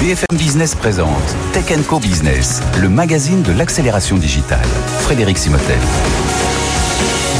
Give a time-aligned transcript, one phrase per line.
[0.00, 4.66] BFM Business présente Tech Co Business, le magazine de l'accélération digitale.
[5.02, 5.76] Frédéric Simotel.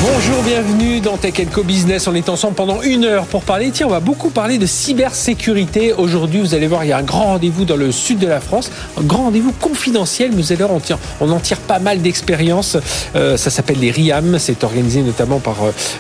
[0.03, 2.09] Bonjour, bienvenue dans Tech Co Business.
[2.09, 3.71] On est ensemble pendant une heure pour parler.
[3.71, 5.93] Tiens, on va beaucoup parler de cybersécurité.
[5.93, 8.41] Aujourd'hui, vous allez voir, il y a un grand rendez-vous dans le sud de la
[8.41, 8.71] France.
[8.99, 10.81] Un grand rendez-vous confidentiel, vous allez voir,
[11.21, 12.79] on, en tire pas mal d'expériences.
[13.15, 14.39] Euh, ça s'appelle les RIAM.
[14.39, 15.57] C'est organisé notamment par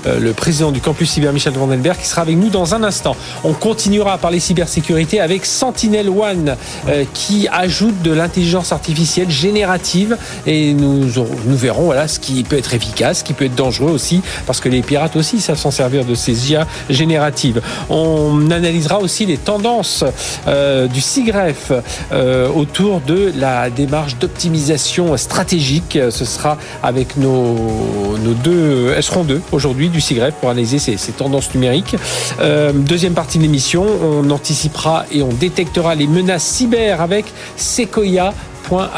[0.06, 3.14] euh, le président du campus cyber, Michel Vandenberg, qui sera avec nous dans un instant.
[3.44, 6.56] On continuera à parler cybersécurité avec Sentinel One,
[6.88, 10.16] euh, qui ajoute de l'intelligence artificielle générative.
[10.46, 13.89] Et nous, nous verrons voilà, ce qui peut être efficace, ce qui peut être dangereux
[13.90, 17.60] aussi, parce que les pirates aussi savent s'en servir de ces IA génératives.
[17.88, 20.04] On analysera aussi les tendances
[20.46, 21.72] euh, du SIGREF
[22.12, 25.98] euh, autour de la démarche d'optimisation stratégique.
[26.10, 30.96] Ce sera avec nos, nos deux, elles seront deux aujourd'hui du SIGREF pour analyser ces,
[30.96, 31.96] ces tendances numériques.
[32.40, 38.32] Euh, deuxième partie de l'émission, on anticipera et on détectera les menaces cyber avec Sequoia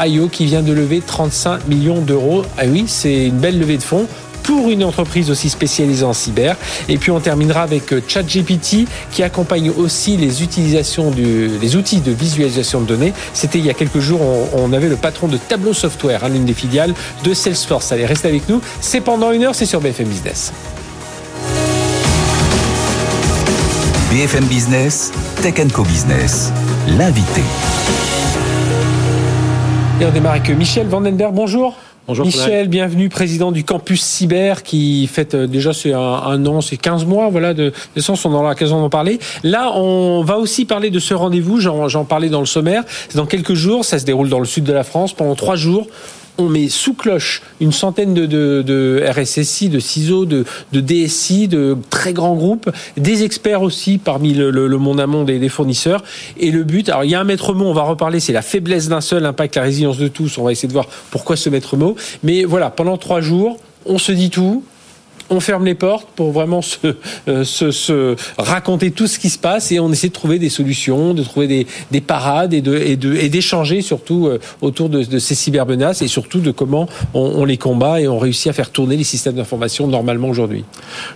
[0.05, 2.43] .io qui vient de lever 35 millions d'euros.
[2.57, 4.07] Ah oui, c'est une belle levée de fonds
[4.43, 6.55] pour une entreprise aussi spécialisée en cyber.
[6.89, 12.01] Et puis on terminera avec euh, ChatGPT qui accompagne aussi les utilisations du, les outils
[12.01, 13.13] de visualisation de données.
[13.33, 16.29] C'était il y a quelques jours, on, on, avait le patron de Tableau Software, hein,
[16.29, 17.91] l'une des filiales de Salesforce.
[17.91, 18.61] Allez, restez avec nous.
[18.81, 20.51] C'est pendant une heure, c'est sur BFM Business.
[24.11, 26.51] BFM Business, Tech Co Business,
[26.87, 27.41] l'invité.
[29.99, 31.33] Et on démarre avec Michel Vandenberg.
[31.33, 31.75] Bonjour.
[32.09, 37.05] Michel, bienvenue, président du campus cyber qui fête euh, déjà c'est un, an, c'est 15
[37.05, 39.19] mois, voilà, de naissance, on aura l'occasion d'en parler.
[39.43, 42.83] Là, on va aussi parler de ce rendez-vous, j'en parlais dans le sommaire,
[43.15, 45.87] dans quelques jours, ça se déroule dans le sud de la France pendant trois jours
[46.37, 51.47] on met sous cloche une centaine de, de, de RSSI, de CISO, de, de, DSI,
[51.47, 55.39] de très grands groupes, des experts aussi parmi le, le, le monde à monde et
[55.39, 56.03] les fournisseurs.
[56.37, 58.41] Et le but, alors il y a un maître mot, on va reparler, c'est la
[58.41, 60.37] faiblesse d'un seul, impacte la résilience de tous.
[60.37, 61.95] On va essayer de voir pourquoi ce maître mot.
[62.23, 64.63] Mais voilà, pendant trois jours, on se dit tout,
[65.33, 66.95] on ferme les portes pour vraiment se,
[67.27, 70.49] euh, se, se, raconter tout ce qui se passe et on essaie de trouver des
[70.49, 74.89] solutions, de trouver des, des parades et de et de et d'échanger surtout euh, autour
[74.89, 78.47] de, de, ces cybermenaces et surtout de comment on, on, les combat et on réussit
[78.47, 80.63] à faire tourner les systèmes d'information normalement aujourd'hui.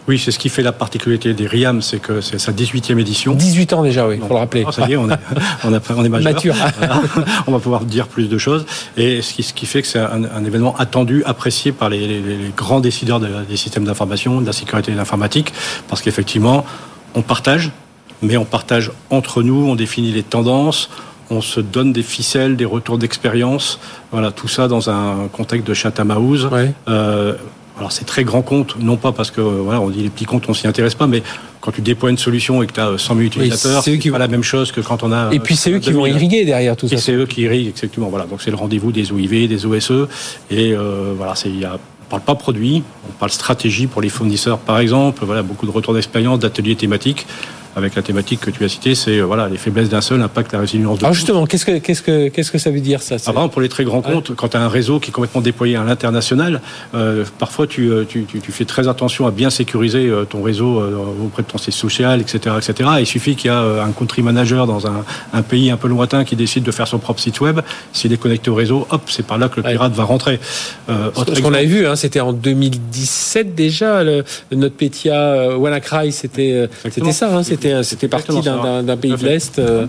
[0.07, 3.33] Oui, c'est ce qui fait la particularité des RIAM, c'est que c'est sa 18e édition.
[3.33, 4.63] 18 ans déjà, oui, pour le rappeler.
[4.67, 5.17] Oh, ça y est, on est,
[5.63, 6.33] on, a, on est majeur.
[6.33, 6.55] Mature.
[7.47, 8.65] on va pouvoir dire plus de choses.
[8.95, 11.99] Et ce qui, ce qui fait que c'est un, un, événement attendu, apprécié par les,
[11.99, 15.53] les, les grands décideurs de, des systèmes d'information de la sécurité de l'informatique,
[15.87, 16.65] parce qu'effectivement,
[17.15, 17.71] on partage,
[18.21, 20.89] mais on partage entre nous, on définit les tendances,
[21.29, 23.79] on se donne des ficelles, des retours d'expérience,
[24.11, 26.47] voilà, tout ça dans un contexte de Chatham-House.
[26.51, 26.71] Ouais.
[26.87, 27.33] Euh,
[27.77, 30.49] alors c'est très grand compte, non pas parce que voilà, on dit les petits comptes,
[30.49, 31.21] on s'y intéresse pas, mais
[31.61, 34.09] quand tu déploies une solution et que tu as 100 000 utilisateurs, oui, c'est qui...
[34.09, 35.31] pas la même chose que quand on a.
[35.31, 36.95] Et puis c'est eux qui vont irriguer derrière tout ça.
[36.95, 38.07] Et c'est eux qui irriguent exactement.
[38.07, 40.07] Voilà, donc c'est le rendez-vous des OIV, des OSE,
[40.49, 44.01] et euh, voilà, c'est il y a on parle pas produit, on parle stratégie pour
[44.01, 45.25] les fournisseurs par exemple.
[45.25, 47.27] Voilà, beaucoup de retours d'expérience, d'ateliers thématiques.
[47.77, 50.59] Avec la thématique que tu as citée, c'est voilà les faiblesses d'un seul impactent la
[50.59, 51.05] résilience de.
[51.05, 53.53] Alors justement, qu'est-ce que qu'est-ce que qu'est-ce que ça veut dire ça ah, Par exemple,
[53.53, 54.35] pour les très grands comptes, ouais.
[54.35, 56.61] quand tu as un réseau qui est complètement déployé à l'international,
[56.95, 60.79] euh, parfois tu, tu, tu, tu, fais très attention à bien sécuriser euh, ton réseau
[60.79, 62.89] euh, auprès de ton siège social, etc., etc.
[62.97, 65.87] Et il suffit qu'il y a un country manager dans un, un, pays un peu
[65.87, 67.59] lointain qui décide de faire son propre site web.
[67.93, 69.97] S'il est connecté au réseau, hop, c'est par là que le pirate ouais.
[69.97, 70.39] va rentrer.
[70.89, 74.03] Euh, Ce qu'on avait vu, hein, c'était en 2017 déjà.
[74.03, 77.35] Le, notre Petia WannaCry, c'était c'était ça.
[77.35, 79.59] Hein, c'était c'était parti d'un pays de l'Est.
[79.59, 79.85] Euh...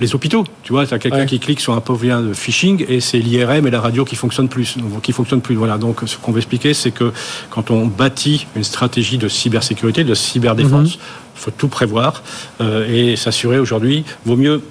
[0.00, 1.26] Les hôpitaux, tu vois, tu as quelqu'un ouais.
[1.26, 4.16] qui clique sur un pauvre lien de phishing et c'est l'IRM et la radio qui
[4.16, 5.54] fonctionnent plus, qui fonctionnent plus.
[5.54, 5.78] Voilà.
[5.78, 7.12] Donc, ce qu'on veut expliquer, c'est que
[7.50, 11.42] quand on bâtit une stratégie de cybersécurité, de cyberdéfense, il mm -hmm.
[11.42, 12.22] faut tout prévoir
[12.60, 14.62] euh, et s'assurer aujourd'hui, vaut mieux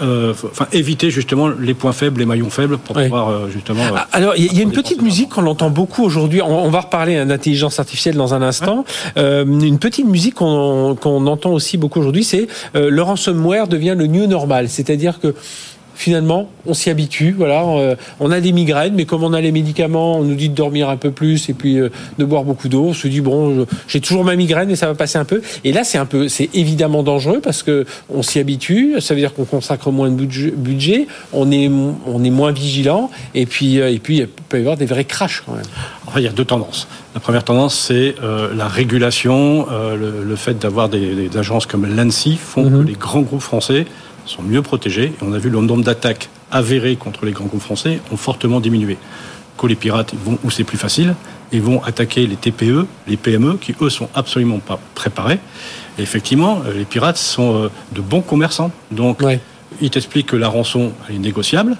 [0.00, 3.04] euh, enfin éviter justement les points faibles, les maillons faibles pour oui.
[3.04, 3.82] pouvoir euh, justement.
[3.82, 6.40] Euh, Alors il y, a une petite musique qu'on entend beaucoup aujourd'hui.
[6.40, 8.84] On, on, va reparler d'intelligence artificielle dans un instant.
[9.16, 9.42] Ouais.
[9.42, 14.26] une petite musique qu'on qu entend aussi beaucoup aujourd'hui, c'est le ransomware devient le new
[14.26, 15.34] normal, c'est-à-dire que
[15.98, 17.34] finalement, on s'y habitue.
[17.36, 17.64] Voilà,
[18.20, 20.88] on a des migraines, mais comme on a les médicaments, on nous dit de dormir
[20.88, 22.86] un peu plus et puis euh, de boire beaucoup d'eau.
[22.86, 25.42] On se dit bon, j'ai toujours ma migraine et ça va passer un peu.
[25.64, 29.00] Et là, c'est un peu, c'est évidemment dangereux parce que on s'y habitue.
[29.00, 31.68] Ça veut dire qu'on consacre moins de budget, on est
[32.06, 35.42] on est moins vigilant et puis et puis il peut y avoir des vrais crashs
[35.44, 35.64] quand même.
[36.06, 36.86] Enfin, il y a deux tendances.
[37.14, 41.66] La première tendance, c'est euh, la régulation, euh, le, le, fait d'avoir des, des, agences
[41.66, 42.82] comme l'ANSI font mm -hmm.
[42.82, 43.86] que les grands groupes français
[44.28, 45.06] sont mieux protégés.
[45.06, 48.60] Et on a vu le nombre d'attaques avérées contre les grands groupes français ont fortement
[48.60, 48.96] diminué.
[49.56, 51.14] Que les pirates ils vont où c'est plus facile,
[51.50, 55.40] ils vont attaquer les TPE, les PME, qui eux sont absolument pas préparés.
[55.98, 58.70] Et effectivement, les pirates sont de bons commerçants.
[58.92, 59.40] Donc, ouais.
[59.80, 61.76] il t'explique que la rançon est négociable.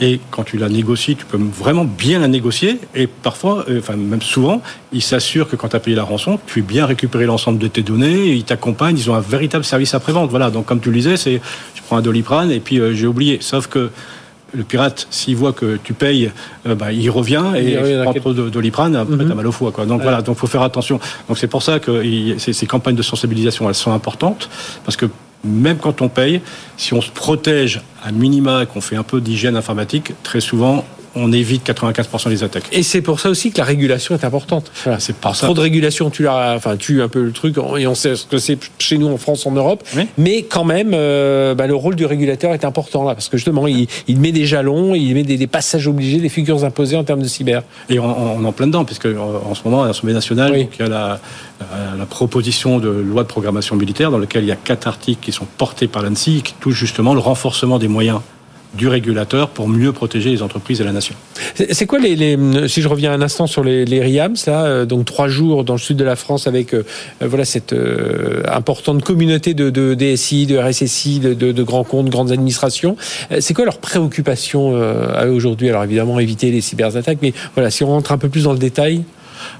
[0.00, 2.78] Et quand tu la négocies, tu peux vraiment bien la négocier.
[2.94, 4.62] Et parfois, euh, enfin même souvent,
[4.92, 7.66] ils s'assurent que quand tu as payé la rançon, tu as bien récupéré l'ensemble de
[7.66, 8.32] tes données.
[8.32, 8.96] Ils t'accompagnent.
[8.96, 10.30] Ils ont un véritable service après-vente.
[10.30, 10.50] Voilà.
[10.50, 11.40] Donc comme tu le disais, c'est
[11.88, 13.38] prends un doliprane et puis euh, j'ai oublié.
[13.40, 13.90] Sauf que
[14.54, 16.30] le pirate, s'il voit que tu payes,
[16.66, 19.72] euh, bah, il revient et il prend trop de doliprane, après mm mal au foie.
[19.72, 19.86] Quoi.
[19.86, 21.00] Donc voilà, donc faut faire attention.
[21.28, 22.02] Donc c'est pour ça que
[22.38, 24.48] ces campagnes de sensibilisation, elles sont importantes
[24.84, 25.06] parce que
[25.44, 26.40] même quand on paye,
[26.76, 30.84] si on se protège à minima et qu'on fait un peu d'hygiène informatique, très souvent,
[31.14, 32.64] on évite 95% des attaques.
[32.72, 34.70] Et c'est pour ça aussi que la régulation est importante.
[34.98, 37.94] C'est pas Trop de régulation, tu l'as, enfin, tue un peu le truc, et on
[37.94, 39.82] sait ce que c'est chez nous en France, en Europe.
[40.16, 43.66] Mais quand même, euh, bah, le rôle du régulateur est important là, parce que justement,
[43.66, 43.88] il,
[44.20, 47.62] met des jalons, il met des, passages obligés, des figures imposées en termes de cyber.
[47.88, 50.82] Et on, est en plein dedans, puisque en ce moment, à l'Assemblée nationale, il y
[50.82, 51.20] a la,
[51.98, 55.32] la, proposition de loi de programmation militaire, dans laquelle il y a quatre articles qui
[55.32, 58.20] sont portés par l'ANSI, qui touchent justement le renforcement des moyens
[58.74, 61.14] du régulateur pour mieux protéger les entreprises et la nation.
[61.70, 62.38] C'est quoi les,
[62.68, 65.74] si je reviens un instant sur les, les RIAMS là, euh, donc trois jours dans
[65.74, 66.84] le sud de la France avec euh,
[67.22, 67.74] euh, voilà cette
[68.46, 72.96] importante communauté de, de, DSI, de RSSI, de, de, grands comptes, grandes administrations.
[73.40, 74.76] C'est quoi leur préoccupation
[75.14, 75.68] à aujourd'hui?
[75.68, 78.58] Alors évidemment éviter les cyberattaques, mais voilà si on rentre un peu plus dans le
[78.58, 79.04] détail.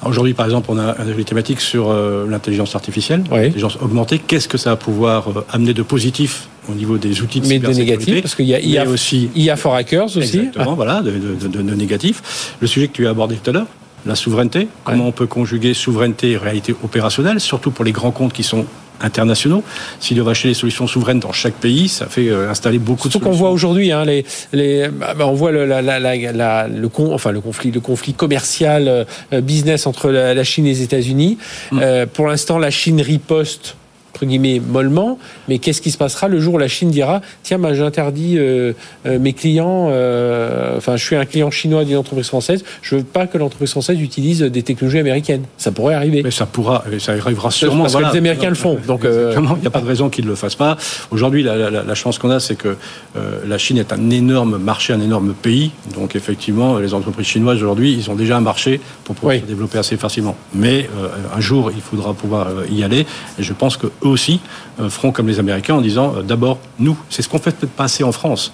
[0.05, 1.93] Aujourd'hui, par exemple, on a des thématiques sur
[2.29, 4.19] l'intelligence artificielle, l'intelligence augmentée.
[4.19, 7.69] Qu'est-ce que ça va pouvoir amener de positif au niveau des outils de mais de
[7.73, 10.39] négatif, parce qu'il y a, il y a aussi IA for hackers aussi.
[10.39, 12.55] Exactement, voilà, de, de, de, de négatif.
[12.61, 13.67] Le sujet que tu as abordé tout à l'heure,
[14.07, 18.33] la souveraineté, comment on peut conjuguer souveraineté et réalité opérationnelle, surtout pour les grands comptes
[18.33, 18.65] qui sont
[19.01, 19.63] internationaux.
[20.01, 23.13] S'il doivent acheter des solutions souveraines dans chaque pays, ça fait euh, installer beaucoup de
[23.13, 23.31] solutions.
[23.31, 27.15] qu'on voit aujourd'hui, hein, les, les, bah, on voit le, la, la, la, le, con,
[27.15, 28.89] enfin, le conflit, le conflit commercial,
[29.33, 31.39] euh, business entre la, Chine et les États-Unis.
[31.71, 31.79] Mm.
[31.81, 33.77] Euh, pour l'instant, la Chine riposte
[34.19, 35.17] entre guillemets mollement,
[35.47, 38.73] mais qu'est-ce qui se passera le jour où la Chine dira tiens, moi j'interdis euh,
[39.07, 43.05] euh, mes clients, euh, enfin je suis un client chinois d'une entreprise française, je veux
[43.05, 45.45] pas que l'entreprise française utilise des technologies américaines.
[45.57, 46.23] Ça pourrait arriver.
[46.25, 47.85] Mais ça pourra, ça arrivera sûrement.
[47.85, 48.77] Parce que les Américains le font.
[48.89, 50.77] Donc il n'y a pas de raison qu'ils ne le fassent pas.
[51.13, 52.77] Aujourd'hui, la, chance qu'on a, c'est que
[53.47, 55.71] la Chine est un énorme marché, un énorme pays.
[55.95, 59.79] Donc effectivement, les entreprises chinoises aujourd'hui, ils ont déjà un marché pour pouvoir se développer
[59.79, 60.37] assez facilement.
[60.55, 60.91] Mais
[61.37, 63.07] un jour, il faudra pouvoir y aller.
[63.39, 64.41] Et je pense que aussi
[64.81, 66.97] euh, feront comme les Américains en disant euh, d'abord nous.
[67.11, 68.53] C'est ce qu'on fait peut-être pas assez en France.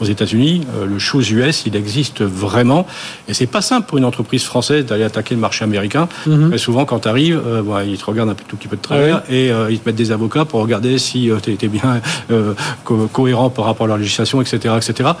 [0.00, 2.86] Euh, aux États-Unis, le chose US, il existe vraiment.
[3.28, 6.08] Et c'est pas simple pour une entreprise française d'aller attaquer le marché américain.
[6.48, 7.40] Très souvent, quand tu arrives,
[7.86, 10.44] ils te regardent un tout petit peu de travers et ils te mettent des avocats
[10.44, 12.00] pour regarder si tu es, bien
[12.84, 15.12] cohérent par rapport à leur législation, etc., etc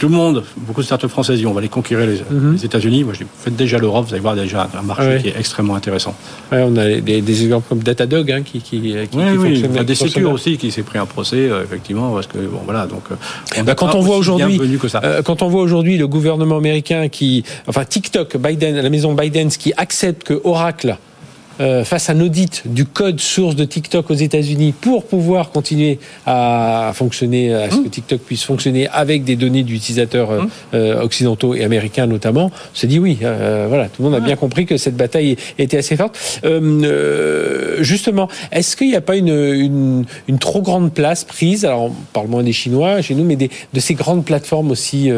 [0.00, 2.56] tout le monde, beaucoup de startups françaises disent on va les conquérir les, mhm.
[2.64, 3.04] États-Unis.
[3.04, 5.74] Moi, je dis faites déjà l'Europe, vous allez voir déjà un marché qui est extrêmement
[5.74, 6.14] intéressant.
[6.50, 9.62] on a des, exemples comme Datadog hein, qui, qui, qui, oui, oui.
[9.62, 12.38] Il y a des sécures aussi qui s'est pris un procès, euh, effectivement, parce que
[12.38, 12.86] bon voilà.
[12.86, 14.60] Donc, euh, bah, quand on voit aujourd'hui,
[15.02, 19.48] euh, quand on voit aujourd'hui le gouvernement américain qui, enfin TikTok, Biden, la maison Biden,
[19.48, 20.96] qui accepte que Oracle
[21.60, 25.98] euh, face à un audit du code source de TikTok aux États-Unis pour pouvoir continuer
[26.24, 27.90] à fonctionner, à ce que mmh.
[27.90, 30.48] TikTok puisse fonctionner avec des données d'utilisateurs euh, mmh.
[30.74, 34.36] euh, occidentaux et américains notamment, on s'est dit oui, voilà, tout le monde a bien
[34.36, 36.18] compris que cette bataille était assez forte.
[37.80, 42.28] justement, est-ce qu'il n'y a pas une, une, trop grande place prise, alors on parle
[42.28, 45.10] moins des Chinois chez nous, mais des, de ces grandes plateformes aussi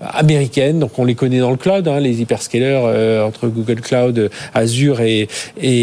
[0.00, 5.00] américaines, donc on les connaît dans le cloud, hein, les hyperscalers entre Google Cloud, Azure
[5.00, 5.28] et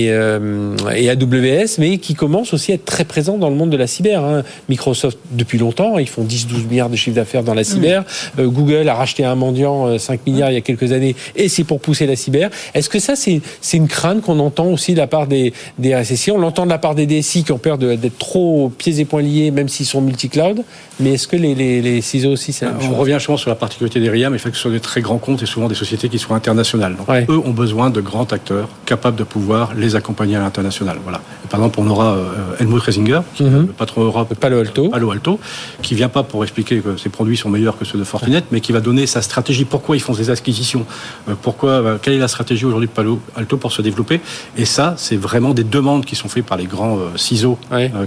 [0.10, 3.78] euh, et, AWS, mais qui commence aussi à être très présent dans le monde de
[3.78, 4.24] la cyber.
[4.24, 4.44] Hein.
[4.70, 8.02] Microsoft, depuis longtemps, ils font 10-12 milliards de chiffre d'affaires dans la cyber.
[8.02, 8.42] Mmh.
[8.42, 11.50] Euh, Google a racheté un mendiant 5 euh, milliards il y a quelques années, et
[11.50, 12.50] c'est pour pousser la cyber.
[12.74, 13.42] Est-ce que ça, c'est
[13.74, 16.78] une crainte qu'on entend aussi de la part des, des RSSI On l'entend de la
[16.78, 20.02] part des DSI qui ont peur d'être trop pieds et poings liés, même s'ils sont
[20.02, 20.64] multi-cloud.
[21.00, 24.00] Mais est-ce que les, les, les ciseaux aussi, c'est On revient justement sur la particularité
[24.00, 25.76] des RIA, mais il faut que ce soit des très grands comptes et souvent des
[25.76, 26.96] sociétés qui soient internationales.
[26.96, 30.98] Donc, eux ont besoin de grands acteurs capables de pouvoir les accompagner à l'international.
[31.04, 31.22] Voilà.
[31.50, 33.68] par exemple, on aura euh, Helmut Resinger, qui mhm.
[33.68, 34.90] le patron Europe Palo Alto.
[34.90, 35.40] Palo Alto,
[35.82, 38.62] qui vient pas pour expliquer que ses produits sont meilleurs que ceux de Fortinet, mais
[38.62, 39.66] qui va donner sa stratégie.
[39.66, 40.86] Pourquoi ils font ces acquisitions?
[41.30, 44.22] Euh, Pourquoi euh, Quelle est la stratégie aujourd'hui de Palo Alto pour se développer?
[44.58, 47.58] Et ça, c'est vraiment des demandes qui sont faites par les grands ciseaux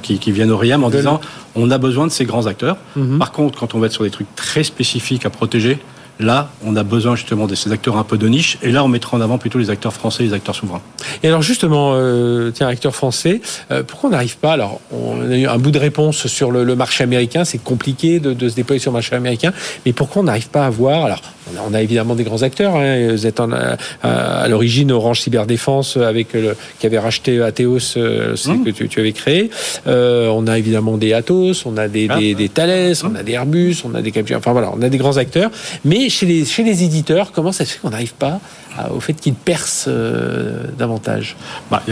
[0.02, 1.20] qui, viennent au RIAM en disant
[1.54, 2.76] on a besoin de ces grands acteurs.
[2.96, 3.18] Mhm.
[3.18, 5.78] Par contre, quand on va être sur des trucs très spécifiques à protéger,
[6.18, 8.88] Là, on a besoin justement de ces acteurs un peu de niche, et là, on
[8.88, 10.80] mettra en avant plutôt les acteurs français les acteurs souverains.
[11.22, 15.36] Et alors justement, euh, tiens, acteurs français, euh, pourquoi on n'arrive pas Alors, on a
[15.36, 17.44] eu un bout de réponse sur le, marché américain.
[17.44, 19.52] C'est compliqué de, se déployer sur le marché américain,
[19.84, 21.06] mais pourquoi on n'arrive pas à voir
[21.66, 22.76] on a évidemment des grands acteurs.
[22.76, 23.12] Hein.
[23.12, 28.64] Vous êtes à, l'origine Orange Cyberdéfense avec le, qui avait racheté Atheos, mmh.
[28.64, 29.50] que tu, avais créé.
[29.86, 32.18] on a évidemment des Atos, on a des, ah.
[32.18, 34.38] des, Thales, on a des Airbus, on a des Capgemini.
[34.38, 35.50] Enfin voilà, on a des grands acteurs.
[35.84, 38.40] Mais chez les, chez les éditeurs, comment ça se fait qu'on n'arrive pas
[38.94, 39.88] au fait qu'ils percent
[40.78, 41.36] davantage?
[41.70, 41.82] Bah,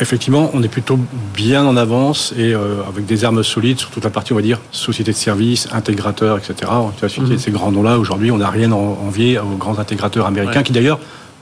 [0.00, 0.98] Effectivement, on est plutôt
[1.34, 4.42] bien en avance et euh, avec des armes solides sur toute la partie, on va
[4.42, 6.70] dire, société de services, intégrateurs, etc.
[6.98, 7.38] Tu as cité mhm.
[7.38, 7.98] ces grands noms-là.
[7.98, 10.98] Aujourd'hui, on n'a rien à envier aux grands intégrateurs américains qui d'ailleurs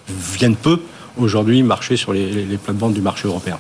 [0.09, 0.81] viennent peu
[1.17, 3.59] aujourd'hui marcher sur les, les, plates-bandes du marché européen.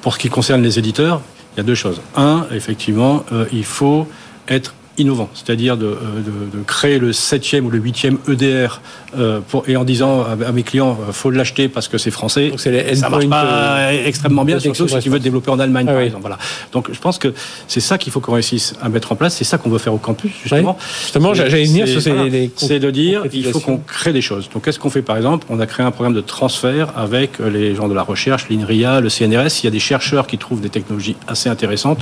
[0.00, 1.20] Pour ce qui concerne les éditeurs,
[1.54, 2.00] il y a deux choses.
[2.16, 4.06] Un, effectivement, euh, il faut
[4.48, 8.80] être innovant, c'est-à-dire de, euh, de, de, créer le septième ou le huitième EDR
[9.16, 12.50] euh, pour, et en disant à, mes clients euh, faut l'acheter parce que c'est français.
[12.50, 15.92] Donc les ça marche pas extrêmement bien, surtout si tu veux développer en Allemagne, ah
[15.92, 16.22] par exemple.
[16.22, 16.38] Voilà.
[16.72, 17.32] Donc je pense que
[17.68, 19.34] c'est ça qu'il faut qu'on réussisse à mettre en place.
[19.34, 20.76] C'est ça qu'on veut faire au campus justement.
[21.00, 22.50] Justement, j'allais venir sur ces.
[22.56, 24.50] C'est de dire il faut qu'on crée des choses.
[24.52, 25.46] Donc qu'est-ce qu'on fait par exemple?
[25.48, 29.08] On a créé un programme de transfert avec les gens de la recherche, l'INRIA, le
[29.08, 29.62] CNRS.
[29.62, 32.00] Il y a des chercheurs qui trouvent des technologies assez intéressantes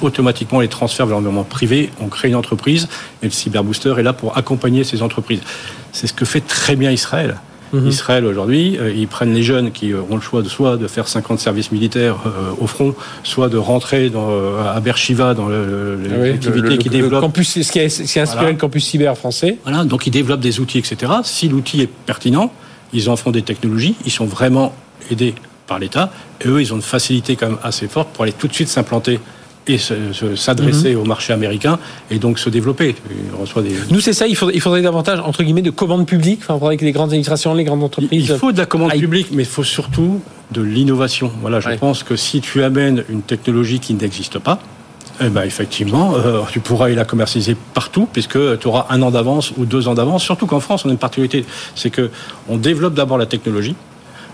[0.00, 1.90] automatiquement les transferts vers l'environnement privé.
[2.00, 2.88] On crée une entreprise
[3.22, 5.40] et le cyberbooster est là pour accompagner ces entreprises.
[5.92, 7.36] C'est ce que fait très bien Israël.
[7.72, 7.88] Mhm.
[7.88, 10.86] Israël aujourd'hui, euh, ils prennent les jeunes qui euh, ont le choix de soit de
[10.88, 16.68] faire 50 services militaires euh, au front, soit de rentrer dans, à Bershiva dans l'activité
[16.72, 17.20] ah qui développe.
[17.20, 19.58] campus, ce qui a, inspiré le campus cyber français.
[19.64, 21.12] Voilà, donc ils développent des outils, etc.
[21.24, 22.52] Si l'outil est pertinent,
[22.92, 24.74] ils en font des technologies, ils sont vraiment
[25.10, 25.34] aidés
[25.66, 28.48] par l'État, et eux, ils ont une facilité quand même assez forte pour aller tout
[28.48, 29.20] de suite s'implanter
[29.68, 31.00] et s'adresser mhm.
[31.00, 31.78] au marché américain
[32.10, 32.94] et donc se développer.
[33.62, 33.74] des...
[33.90, 36.80] Nous, c'est ça, il faudrait, il faudrait, davantage, entre guillemets, de commandes publiques, enfin, avec
[36.80, 38.28] les grandes administrations, les grandes entreprises.
[38.30, 40.20] Il faut de la commande publique, mais il faut surtout
[40.50, 41.30] de l'innovation.
[41.40, 44.58] Voilà, je pense que si tu amènes une technologie qui n'existe pas,
[45.20, 49.52] eh ben effectivement, euh, tu pourras la commercialiser partout puisque tu auras un an d'avance
[49.56, 50.22] ou deux ans d'avance.
[50.22, 51.44] Surtout qu'en France, on a une particularité,
[51.74, 52.10] c'est que
[52.48, 53.74] on développe d'abord la technologie,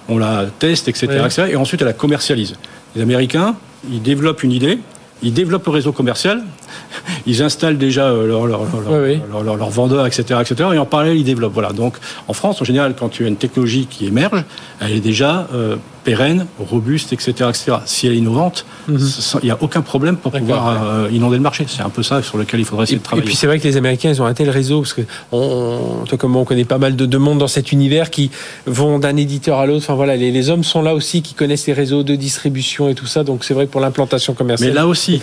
[0.08, 2.56] on la teste, etc., etc., et ensuite on la commercialise.
[2.94, 3.56] Les Américains,
[3.90, 4.78] ils développent une idée,
[5.24, 6.42] ils développent le réseau commercial,
[7.26, 11.54] ils installent déjà euh, leurs leur, leur, vendeurs, etc., etc., et en parallèle, ils développent.
[11.54, 11.72] Voilà.
[11.72, 11.96] Donc,
[12.28, 14.44] en France, en général, quand tu as une technologie qui émerge,
[14.80, 17.72] elle est déjà euh, pérenne, robuste, etc., etc.
[17.86, 18.98] Si elle est innovante, mhm.
[19.42, 21.64] il n'y a aucun problème pour pouvoir euh, inonder le marché.
[21.66, 23.24] C'est un peu ça sur lequel il faudrait essayer de travailler.
[23.24, 25.02] Et puis c'est vrai que les Américains, ils ont un tel réseau, parce que
[25.32, 28.30] on, comme on connaît pas mal de, monde dans cet univers qui
[28.66, 29.84] vont d'un éditeur à l'autre.
[29.84, 33.06] Enfin voilà, les, hommes sont là aussi, qui connaissent les réseaux de distribution et tout
[33.06, 33.24] ça.
[33.24, 34.70] Donc c'est vrai que pour l'implantation commerciale.
[34.70, 35.20] Mais là aussi,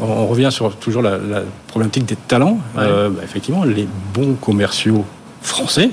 [0.00, 1.18] on revient sur toujours la,
[1.68, 2.58] problématique des talents.
[2.76, 5.04] Euh, bah, effectivement, les bons commerciaux
[5.42, 5.90] français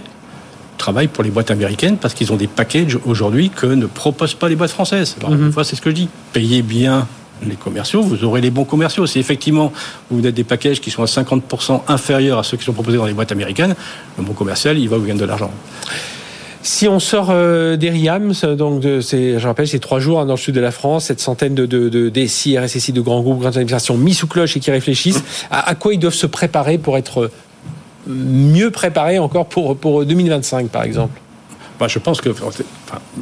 [0.78, 4.50] travaillent pour les boîtes américaines parce qu'ils ont des packages aujourd'hui que ne proposent pas
[4.50, 5.16] les boîtes françaises.
[5.20, 5.52] Alors, une mhm.
[5.52, 6.10] fois, c'est ce que je dis.
[6.34, 7.08] Payez bien
[7.46, 9.06] les commerciaux, vous aurez les bons commerciaux.
[9.06, 9.72] Si effectivement
[10.10, 13.06] vous êtes des packages qui sont à 50% inférieurs à ceux qui sont proposés dans
[13.06, 13.76] les boîtes américaines,
[14.18, 15.52] le bon commercial, il va vous gagner de l'argent.
[16.68, 20.34] Si on sort euh, des RIAM, donc de, je rappelle, c'est trois jours hein, dans
[20.34, 23.40] le sud de la France, cette centaine de, de, de DSI, RSSI, de grands groupes,
[23.40, 26.98] grandes administrations mis sous cloche et qui réfléchissent à, quoi ils doivent se préparer pour
[26.98, 27.32] être
[28.06, 31.22] mieux préparés encore pour, pour 2025, par exemple
[31.80, 32.30] bah, je pense que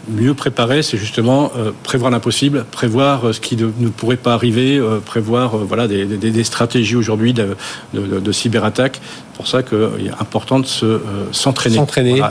[0.09, 4.77] mieux préparer, c'est justement euh, prévoir l'impossible, prévoir euh, ce qui ne, pourrait pas arriver,
[4.77, 7.57] euh, prévoir voilà des, des, des stratégies aujourd'hui de,
[7.93, 9.01] de, de, cyberattaque.
[9.01, 11.01] C'est pour ça qu'il est important de se
[11.33, 11.75] s'entraîner.
[11.75, 12.21] S'entraîner.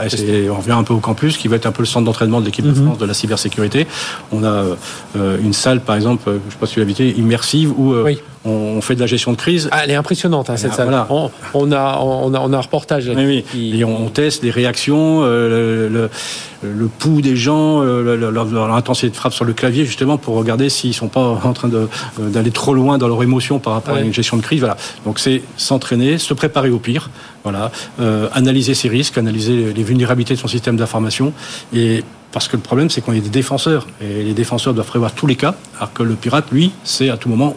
[0.49, 2.45] on revient un peu au campus, qui va être un peu le centre d'entraînement de
[2.45, 2.85] l'équipe de mhm.
[2.85, 3.85] France de la cybersécurité.
[4.31, 4.63] On a
[5.15, 7.93] une salle, par exemple, je ne sais pas si vous l'avez immersive où
[8.45, 9.69] on fait de la gestion de crise.
[9.71, 10.87] Ah, elle est impressionnante hein, cette salle.
[11.09, 13.11] On, a, on, a, on a un reportage.
[13.15, 13.79] Oui, oui.
[13.79, 16.09] Et on, teste les réactions, le, le,
[16.73, 20.69] le pouls des gens, euh, leur, intensité de frappe sur le clavier, justement pour regarder
[20.69, 21.87] s'ils sont pas en train euh,
[22.19, 24.59] d'aller trop loin dans leur émotion par rapport à une gestion de crise.
[24.59, 24.77] Voilà.
[25.05, 27.09] Donc c'est s'entraîner, se préparer au pire.
[27.43, 31.31] Voilà, euh, analyser ses risques, analyser les vulnérabilités de son système d'information
[31.73, 33.87] et parce que le problème, c'est qu'on est des défenseurs.
[34.01, 37.15] Et les défenseurs doivent prévoir tous les cas, alors que le pirate, lui, c'est à
[37.15, 37.55] tout moment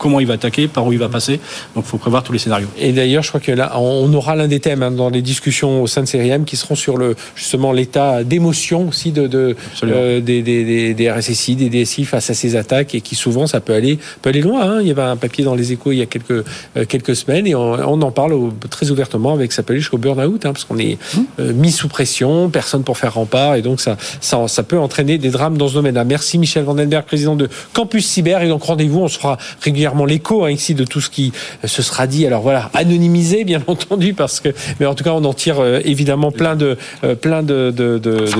[0.00, 1.38] comment il va attaquer, par où il va passer.
[1.74, 2.68] Donc il faut prévoir tous les scénarios.
[2.78, 5.82] Et d'ailleurs, je crois que là, on aura l'un des thèmes hein, dans les discussions
[5.82, 9.54] au sein de CRM qui seront sur le justement l'état d'émotion aussi de, de
[9.84, 13.60] euh, des, des, des, RSSI, des DSI face à ces attaques et qui souvent ça
[13.60, 14.62] peut aller peut aller loin.
[14.62, 14.78] Hein.
[14.80, 17.46] Il y avait un papier dans les Échos il y a quelques euh, quelques semaines
[17.46, 18.34] et on, en parle
[18.70, 21.20] très ouvertement avec ça peut aller jusqu'au burn-out hein, parce qu'on est mmh.
[21.40, 25.18] euh, mis sous pression, personne pour faire rempart et donc ça, ça ça peut entraîner
[25.18, 26.04] des drames dans ce domaine-là.
[26.04, 30.50] Merci Michel Vandenberg, président de Campus Cyber et donc rendez-vous, on sera régulièrement l'écho hein,
[30.50, 31.32] ici de tout ce qui
[31.64, 32.26] se sera dit.
[32.26, 36.30] Alors voilà, anonymisé bien entendu parce que, mais en tout cas on en tire évidemment
[36.30, 36.76] plein de
[37.20, 37.72] plein de,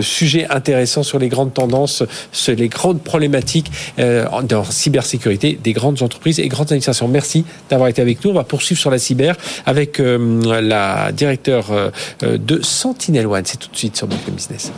[0.01, 2.03] sujets intéressants sur les grandes tendances,
[2.33, 7.09] sur les grandes problématiques en cybersécurité des grandes entreprises et grandes administrations.
[7.09, 8.31] Merci d'avoir été avec nous.
[8.31, 11.93] On va poursuivre sur la cyber avec la directeur
[12.23, 13.43] de Sentinel One.
[13.45, 14.73] C'est tout de suite sur BFM Business.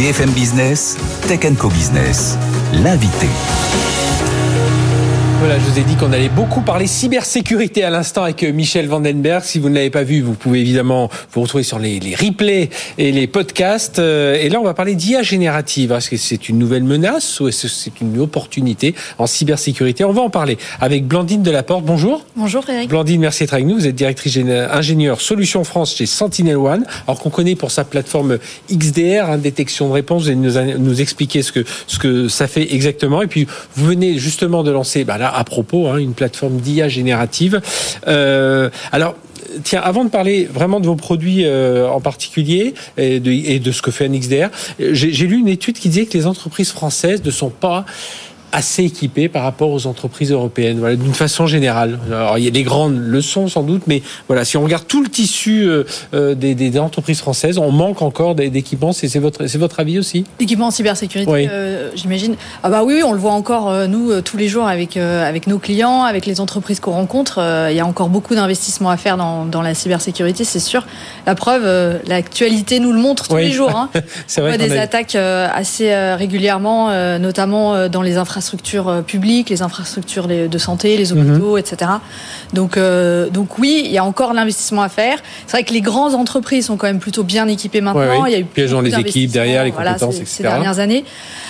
[0.00, 0.96] BFM Business,
[1.28, 2.38] Tech Co Business,
[2.72, 3.28] l'invité.
[5.40, 8.86] Voilà, je vous ai dit qu'on allait beaucoup parler cybersécurité à l'instant avec euh, Michel
[8.88, 9.42] Vandenberg.
[9.42, 12.68] Si vous ne l'avez pas vu, vous pouvez évidemment vous retrouver sur les, les replays
[12.98, 14.00] et les podcasts.
[14.00, 15.92] Euh, et là, on va parler d'IA générative.
[15.92, 20.04] Est-ce que c'est une nouvelle menace ou est-ce que c'est une opportunité en cybersécurité?
[20.04, 21.86] On va en parler avec Blandine Delaporte.
[21.86, 22.22] Bonjour.
[22.36, 22.90] Bonjour Frédéric.
[22.90, 23.76] Blandine, merci d'être avec nous.
[23.76, 28.36] Vous êtes directrice ingénieure Solutions France chez Sentinel One, alors qu'on connaît pour sa plateforme
[28.70, 30.24] XDR, hein, détection de réponse.
[30.24, 33.22] Vous allez nous, nous expliquer ce que, ce que ça fait exactement.
[33.22, 36.88] Et puis, vous venez justement de lancer bah là, à propos, hein, une plateforme d'IA
[36.88, 37.60] générative.
[38.06, 39.14] Euh, alors,
[39.64, 43.90] tiens, avant de parler vraiment de vos produits euh, en particulier et de, ce que
[43.90, 47.84] fait NXDR, j'ai lu une étude qui disait que les entreprises françaises ne sont pas
[48.52, 51.98] assez équipés par rapport aux entreprises européennes, voilà, d'une façon générale.
[52.08, 55.02] Alors, il y a des grandes leçons sans doute, mais voilà, si on regarde tout
[55.02, 58.92] le tissu euh, euh des, des, entreprises françaises, on manque encore d'équipements.
[58.92, 60.24] C'est votre, c'est votre avis aussi?
[60.38, 61.48] D'équipements en cybersécurité, oui.
[61.50, 62.36] euh, j'imagine.
[62.62, 66.04] Ah bah oui, on le voit encore nous tous les jours avec avec nos clients,
[66.04, 67.40] avec les entreprises qu'on rencontre.
[67.70, 70.86] il y a encore beaucoup d'investissements à faire dans, dans la cybersécurité, c'est sûr.
[71.26, 73.46] La preuve, l'actualité nous le montre tous oui.
[73.46, 73.70] les jours.
[73.70, 73.90] Hein.
[74.26, 74.54] c'est vrai.
[74.54, 80.26] On voit des attaques assez régulièrement, notamment dans les infrastructures infrastructures euh, publiques, les infrastructures
[80.26, 81.58] de santé, les hôpitaux, mmh.
[81.58, 81.90] etc.
[82.54, 85.18] Donc, euh, donc oui, il y a encore l'investissement à faire.
[85.46, 88.00] C'est vrai que les grandes entreprises sont quand même plutôt bien équipées maintenant.
[88.00, 88.30] Ouais, oui.
[88.30, 91.04] Il y a eu elles ont les équipes derrière, les compétences, voilà, ces dernières années.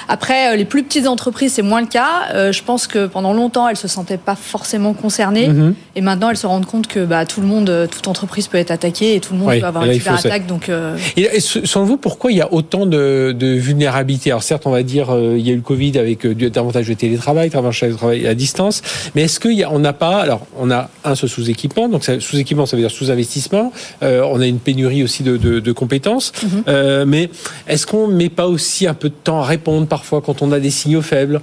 [0.08, 2.32] Après, euh, les plus petites entreprises, c'est moins le cas.
[2.34, 5.74] Euh, je pense que pendant longtemps, elles se sentaient pas forcément concernées, mmh.
[5.96, 8.72] et maintenant, elles se rendent compte que bah, tout le monde, toute entreprise peut être
[8.72, 10.46] attaquée et tout le monde oui, peut avoir une cyberattaque.
[10.46, 10.96] Donc, euh...
[11.16, 14.70] et, et, selon vous, pourquoi il y a autant de, de vulnérabilité Alors certes, on
[14.70, 18.82] va dire, il y a eu le Covid avec davantage de télétravail, travail à distance,
[19.14, 22.82] mais est-ce qu'on n'a pas Alors, on a un ce sous-équipement, donc sous-équipement, ça veut
[22.82, 23.72] dire sous-investissement.
[24.02, 27.04] on a une pénurie aussi de, de, de compétences, mmh.
[27.06, 27.30] mais
[27.68, 30.50] est-ce qu'on met pas aussi un peu de temps à répondre par parfois quand on
[30.50, 31.42] a des signaux faibles?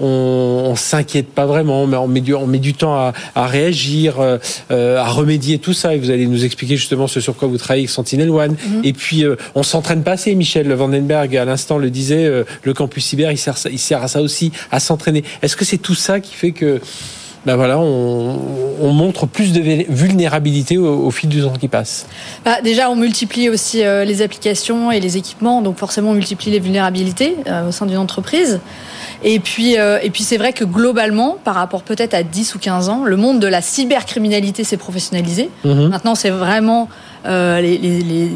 [0.00, 0.06] On,
[0.70, 4.16] on s'inquiète pas vraiment, mais on met du, on met du temps à, à réagir,
[4.20, 5.94] euh, à remédier tout ça.
[5.94, 8.52] Et vous allez nous expliquer justement ce sur quoi vous travaillez avec Sentinel One.
[8.52, 8.88] Mm -hmm.
[8.88, 10.34] Et puis, euh, on s'entraîne pas assez.
[10.34, 14.08] Michel Vandenberg, à l'instant, le disait, euh, le campus cyber, il sert, il sert à
[14.08, 15.22] ça aussi, à s'entraîner.
[15.42, 16.80] Est-ce que c'est tout ça qui fait que
[17.46, 18.40] ben voilà, on,
[18.80, 22.06] on, montre plus de vulnérabilité au, au, fil du temps qui passe?
[22.44, 26.50] Bah déjà, on multiplie aussi euh, les applications et les équipements, donc forcément, on multiplie
[26.50, 28.60] les vulnérabilités euh, au sein d'une entreprise.
[29.24, 32.58] Et puis, euh, et puis c'est vrai que globalement, par rapport peut-être à 10 ou
[32.58, 35.50] 15 ans, le monde de la cybercriminalité s'est professionnalisé.
[35.64, 35.88] Mmh.
[35.88, 36.88] Maintenant, c'est vraiment
[37.26, 38.28] euh, les, les, les,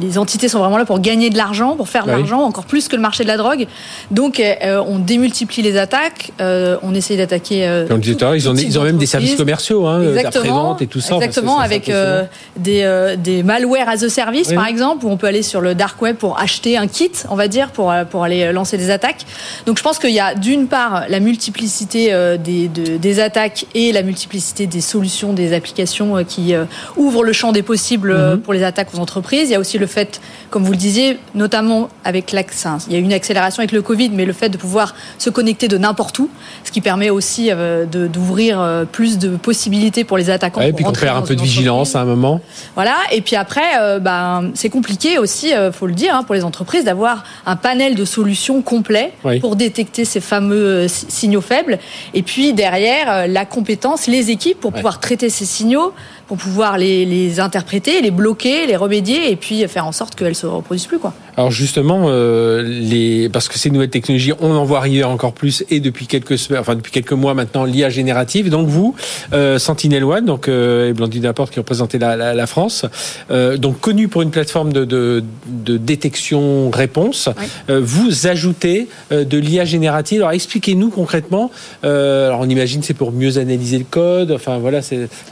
[0.00, 2.18] les, entités sont vraiment là pour gagner de l'argent, pour faire de oui.
[2.18, 3.66] l'argent, encore plus que le marché de la drogue.
[4.10, 7.66] Donc, euh, on démultiplie les attaques, euh, on essaye d'attaquer.
[7.66, 11.00] Euh, Comme disait ils, ont, ils ont même des services commerciaux, hein, exactement, et tout
[11.00, 11.14] ça.
[11.16, 12.24] Exactement, avec euh,
[12.58, 14.54] des, euh, des malware as a service, oui.
[14.54, 17.36] par exemple, où on peut aller sur le dark web pour acheter un kit, on
[17.36, 19.24] va dire, pour, pour aller lancer des attaques.
[19.64, 23.90] Donc, je pense qu'il y a d'une part la multiplicité des, de, des attaques et
[23.92, 26.54] la multiplicité des solutions, des applications qui
[26.96, 28.12] ouvrent le champ des possibles.
[28.12, 29.48] Mm -hmm pour les attaques aux entreprises.
[29.48, 30.20] Il y a aussi le fait,
[30.50, 34.10] comme vous le disiez, notamment avec l'accent, il y a une accélération avec le Covid,
[34.10, 36.28] mais le fait de pouvoir se connecter de n'importe où,
[36.64, 40.60] ce qui permet aussi euh, d'ouvrir euh, plus de possibilités pour les attaquants.
[40.60, 42.40] Ouais, et puis qu'on faire un peu de vigilance à un moment.
[42.74, 42.96] Voilà.
[43.12, 46.44] Et puis après, euh, ben, c'est compliqué aussi, euh, faut le dire, hein, pour les
[46.44, 49.40] entreprises d'avoir un panel de solutions complet oui.
[49.40, 51.78] pour détecter ces fameux euh, signaux faibles.
[52.14, 54.78] Et puis derrière, euh, la compétence, les équipes pour ouais.
[54.78, 55.92] pouvoir traiter ces signaux
[56.26, 60.34] pour pouvoir les, les, interpréter, les bloquer, les remédier et puis faire en sorte qu'elles
[60.34, 60.98] se reproduisent plus.
[60.98, 61.12] Quoi.
[61.36, 63.28] Alors justement, euh, les...
[63.28, 66.60] parce que ces nouvelles technologies, on en voit arriver encore plus et depuis quelques semaines,
[66.60, 68.50] enfin depuis quelques mois maintenant, l'IA générative.
[68.50, 68.94] Donc vous,
[69.32, 72.86] euh, Sentinel One, donc euh, et Blandine Laporte qui représentait la, la, la France,
[73.30, 77.74] donc connu pour une plateforme de, de, de détection réponse, oui.
[77.80, 80.20] Vous ajoutez de l'IA générative.
[80.20, 81.50] Alors expliquez-nous concrètement.
[81.82, 84.30] alors on imagine c'est pour mieux analyser le code.
[84.32, 84.80] Enfin voilà,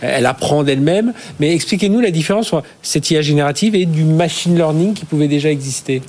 [0.00, 4.56] elle apprend d'elle même Mais expliquez-nous la différence entre cette IA générative et du machine
[4.56, 6.02] learning qui pouvait déjà exister.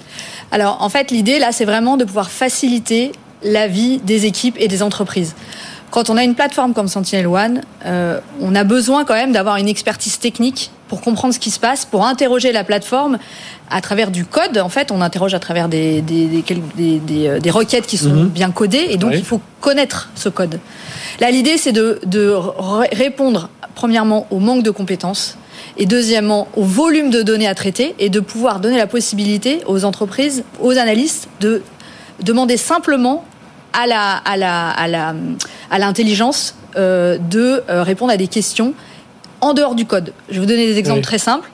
[0.51, 3.11] Alors, en fait, l'idée, là, c'est vraiment de pouvoir faciliter
[3.43, 5.35] la vie des équipes et des entreprises
[5.93, 9.57] quand on a une plateforme comme Sentinel One, euh, on a besoin quand même d'avoir
[9.57, 13.19] une expertise technique pour comprendre ce qui se passe, pour interroger la plateforme
[13.69, 14.57] à travers du code.
[14.57, 18.09] En fait, on interroge à travers des, des, des, des, euh, des requêtes qui sont
[18.09, 18.29] mhm.
[18.29, 20.59] bien codées, et donc il faut connaître ce code.
[21.19, 22.33] Là, l'idée, c'est de, de
[22.91, 25.37] répondre, premièrement, au manque de compétences,
[25.77, 29.85] et deuxièmement, au volume de données à traiter, et de pouvoir donner la possibilité aux
[29.85, 31.61] entreprises, aux analystes, de
[32.21, 33.25] demander simplement
[33.73, 35.15] à la à la à la
[35.71, 38.73] à l'intelligence euh, de euh, répondre à des questions
[39.41, 40.13] en dehors du code.
[40.29, 41.49] Je vais vous donner des exemples très simples.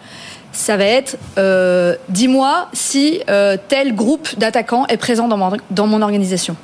[0.51, 5.87] Ça va être euh, dis-moi si euh, tel groupe d'attaquants est présent dans mon, dans
[5.87, 6.55] mon organisation.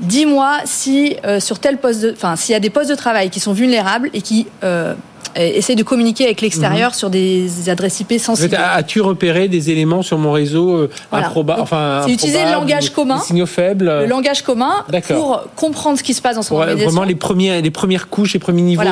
[0.00, 3.30] Dis-moi si euh, sur tel poste, de, enfin s'il y a des postes de travail
[3.30, 4.94] qui sont vulnérables et qui euh,
[5.36, 6.94] essaye de communiquer avec l'extérieur mhm.
[6.94, 8.56] sur des adresses IP sensibles.
[8.56, 11.32] As-tu repéré des éléments sur mon réseau euh, voilà.
[11.58, 13.86] enfin, C'est utiliser le langage commun, signaux faibles.
[13.86, 16.90] Le langage commun pour comprendre ce qui se passe dans son organisation.
[16.90, 18.84] Vraiment les, premiers, les premières couches, les premiers niveaux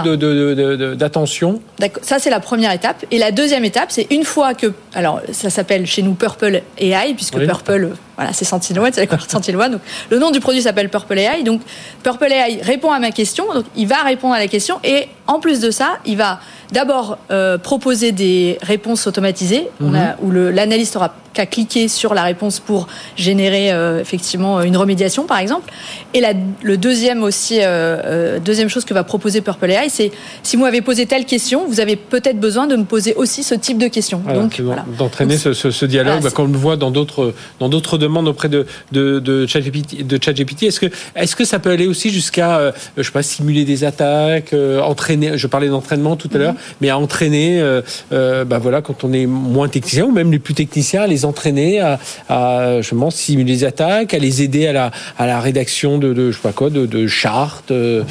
[0.94, 1.60] d'attention.
[2.02, 3.04] Ça, c'est la première étape.
[3.10, 4.72] Et la deuxième étape, c'est une fois que...
[4.94, 9.28] Alors, ça s'appelle chez nous Purple AI, puisque Purple voilà, c'est Sentinel c'est la couleur
[9.30, 11.42] Sentinel le nom du produit s'appelle Purple AI.
[11.42, 11.62] Donc,
[12.02, 13.52] Purple AI répond à ma question.
[13.52, 14.78] Donc, il va répondre à la question.
[14.84, 16.40] Et en plus de ça, il va
[16.72, 20.16] d'abord euh, proposer des réponses automatisées mhm.
[20.22, 25.38] où l'analyste aura qu'à cliquer sur la réponse pour générer euh, effectivement une remédiation, par
[25.38, 25.72] exemple.
[26.14, 30.10] Et la, le deuxième aussi, euh, deuxième chose que va proposer Purple AI, c'est
[30.42, 33.54] si vous m'avez posé telle question, vous avez peut-être besoin de me poser aussi ce
[33.54, 34.22] type de question.
[34.34, 34.84] Donc, voilà.
[34.98, 38.48] d'entraîner ce, dialogue, voilà, bah, comme on le voit dans d'autres dans d'autres demandes auprès
[38.48, 40.04] de de, de ChatGPT.
[40.04, 40.66] De.
[40.66, 44.54] Est-ce que est-ce que ça peut aller aussi jusqu'à je sais pas simuler des attaques,
[44.82, 45.38] entraîner.
[45.38, 46.61] Je parlais d'entraînement tout à l'heure, mm -hmm.
[46.80, 47.62] Mais à entraîner,
[48.10, 51.98] bah voilà, quand on est moins technicien ou même les plus techniciens, les entraîner à,
[52.28, 56.30] à justement simuler les attaques, à les aider à la, à la rédaction de, de
[56.30, 57.70] je sais pas quoi, de, de chartes.
[57.70, 58.02] Euh,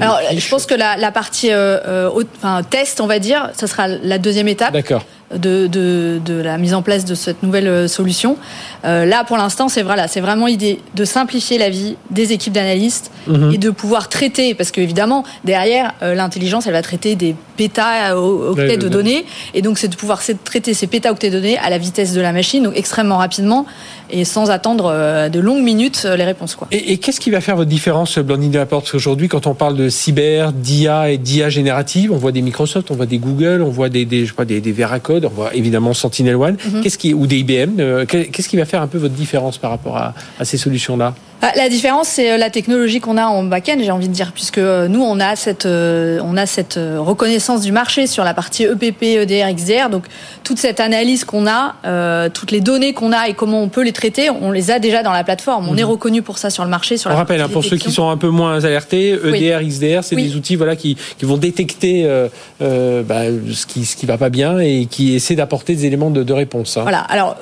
[0.00, 3.66] Alors, je pense que la, la partie euh, euh, enfin, test, on va dire, ça
[3.66, 4.72] sera la deuxième étape.
[4.72, 5.04] D'accord
[5.34, 8.36] de, de, de, la mise en place de cette nouvelle euh, solution.
[8.84, 12.52] Euh, là, pour l'instant, c'est voilà, c'est vraiment l'idée de simplifier la vie des équipes
[12.52, 13.52] d'analystes mmh.
[13.52, 18.88] et de pouvoir traiter, parce qu'évidemment, derrière, euh, l'intelligence, elle va traiter des pétaoctets de
[18.88, 22.20] données, et donc c'est de pouvoir traiter ces pétaoctets de données à la vitesse de
[22.20, 23.66] la machine, donc extrêmement rapidement,
[24.10, 26.54] et sans attendre euh, de longues minutes les réponses.
[26.54, 26.68] Quoi.
[26.70, 29.76] Et, et qu'est-ce qui va faire votre différence, Blandine Delaporte Parce qu'aujourd'hui, quand on parle
[29.76, 33.70] de cyber, d'IA et d'IA générative, on voit des Microsoft, on voit des Google, on
[33.70, 36.58] voit des, des, je sais pas, des, des Veracode, on voit évidemment Sentinel One, mm
[36.58, 36.82] -hmm.
[36.82, 37.80] qu'est-ce qui, ou des IBM.
[37.80, 41.14] Euh, qu'est-ce qui va faire un peu votre différence par rapport à, à ces solutions-là?
[41.40, 44.58] La différence, c'est euh, la technologie qu'on a en back-end, j'ai envie de dire, puisque
[44.58, 49.02] euh, nous, on a cette, on a cette reconnaissance du marché sur la partie EPP,
[49.02, 49.88] EDR, XDR.
[49.90, 50.04] Donc,
[50.48, 53.82] toute cette analyse qu'on a, euh, toutes les données qu'on a et comment on peut
[53.82, 55.68] les traiter, on les a déjà dans la plateforme.
[55.68, 55.78] On mmh.
[55.78, 56.96] est reconnu pour ça sur le marché.
[56.96, 59.68] Sur on rappelle, hein, pour ceux qui sont un peu moins alertés, EDR, oui.
[59.68, 60.28] XDR, c'est oui.
[60.28, 62.28] des outils voilà, qui, qui vont détecter euh,
[62.62, 66.10] euh, bah, ce qui ce qui va pas bien et qui essaient d'apporter des éléments
[66.10, 66.78] de, de réponse.
[66.78, 66.82] Hein.
[66.82, 67.00] Voilà.
[67.00, 67.36] Alors,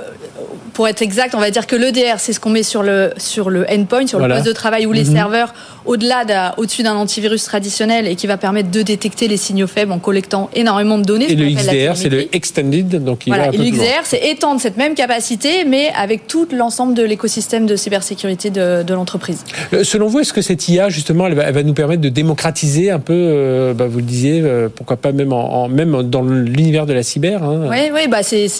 [0.76, 3.48] pour être exact, on va dire que l'EDR, c'est ce qu'on met sur le, sur
[3.48, 4.34] le endpoint, sur voilà.
[4.34, 5.12] le poste de travail ou les mmh.
[5.14, 5.54] serveurs,
[5.86, 9.98] au-delà, au-dessus d'un antivirus traditionnel et qui va permettre de détecter les signaux faibles en
[9.98, 11.30] collectant énormément de données.
[11.30, 13.02] Et le XDR, c'est le Extended.
[13.02, 13.48] Donc il voilà.
[13.52, 17.76] et le XDR, c'est étendre cette même capacité, mais avec tout l'ensemble de l'écosystème de
[17.76, 19.44] cybersécurité de, de l'entreprise.
[19.72, 22.08] Euh, selon vous, est-ce que cette IA, justement, elle va, elle va, nous permettre de
[22.08, 26.02] démocratiser un peu, euh, bah, vous le disiez, euh, pourquoi pas même, en, en même
[26.02, 27.90] dans l'univers de la cyber Oui, hein.
[27.94, 28.50] oui, bah c'est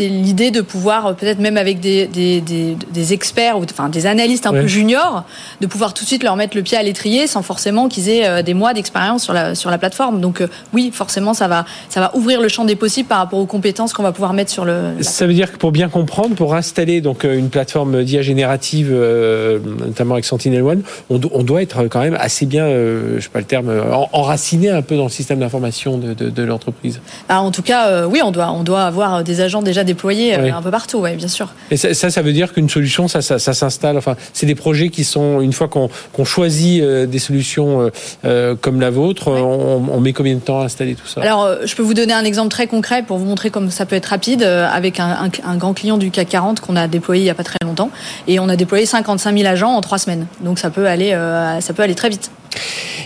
[0.00, 4.06] l'idée de pouvoir, peut-être même même avec des, des, des, des experts ou enfin des
[4.06, 4.62] analystes un ouais.
[4.62, 5.24] peu juniors,
[5.60, 8.26] de pouvoir tout de suite leur mettre le pied à l'étrier sans forcément qu'ils aient
[8.26, 10.20] euh, des mois d'expérience sur la, sur la plateforme.
[10.20, 13.38] Donc euh, oui, forcément, ça va, ça va ouvrir le champ des possibles par rapport
[13.38, 14.94] aux compétences qu'on va pouvoir mettre sur le.
[15.00, 18.92] Ça veut dire que pour bien comprendre, pour installer donc euh, une plateforme d'IA générative,
[18.92, 23.40] notamment avec Sentinel One, on, on, doit être quand même assez bien, je sais pas
[23.40, 23.70] le terme,
[24.12, 27.00] enraciné un peu dans le système d'information de, de, de l'entreprise.
[27.28, 30.50] Ah, en tout cas, oui, on doit, on doit avoir des agents déjà déployés oui.
[30.50, 31.52] un peu partout, ouais, bien sûr sûr.
[31.70, 33.98] Et ça, ça, ça veut dire qu'une solution, ça, ça, ça s'installe.
[33.98, 37.90] Enfin, c'est des projets qui sont une fois qu'on qu choisit euh, des solutions euh,
[38.24, 39.40] euh, comme la vôtre, ouais.
[39.40, 41.22] on, on, met combien de temps à installer tout ça?
[41.22, 43.96] Alors, je peux vous donner un exemple très concret pour vous montrer comme ça peut
[43.96, 47.26] être rapide avec un, un, un, grand client du CAC 40 qu'on a déployé il
[47.26, 47.90] y a pas très longtemps
[48.26, 50.26] et on a déployé 55 000 agents en trois semaines.
[50.40, 51.16] Donc ça peut aller,
[51.60, 52.30] ça peut aller très vite.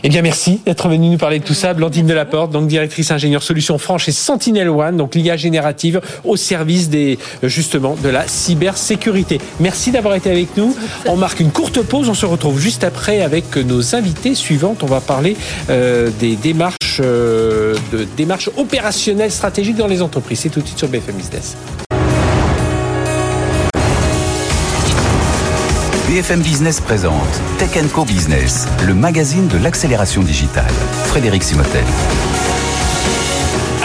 [0.03, 1.75] Eh bien, merci d'être venu nous parler de tout ça.
[1.75, 6.89] Blandine Delaporte, donc directrice ingénieure solutions franches et Sentinel One, donc l'IA générative au service
[6.89, 9.41] des, justement, de la cybersécurité.
[9.61, 10.77] Merci d'avoir été avec nous.
[11.07, 12.09] On marque une courte pause.
[12.09, 14.83] On se retrouve juste après avec nos invités suivantes.
[14.83, 15.37] On va parler
[15.71, 20.41] euh, des démarches, euh, de démarches opérationnelles stratégiques dans les entreprises.
[20.41, 21.57] C'est tout de suite sur BFM Business.
[26.09, 30.73] BFM Business présente Tech Co Business, le magazine de l'accélération digitale.
[31.05, 31.85] Frédéric Simotel.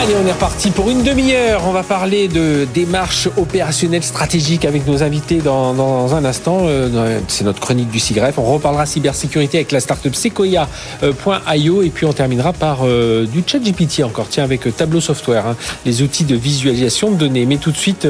[0.03, 1.61] Allez, on est reparti pour une demi-heure.
[1.65, 6.63] On va parler de démarches opérationnelles stratégiques avec nos invités dans, dans un instant.
[6.63, 8.37] Euh, c'est notre chronique du SIGREF.
[8.37, 13.59] On reparlera cybersécurité avec la startup Sequoia.io et puis on terminera par euh, du chat
[13.59, 14.27] GPT encore.
[14.27, 17.45] Tiens, avec Tableau Software, hein, les outils de visualisation de données.
[17.45, 18.05] Mais tout de suite,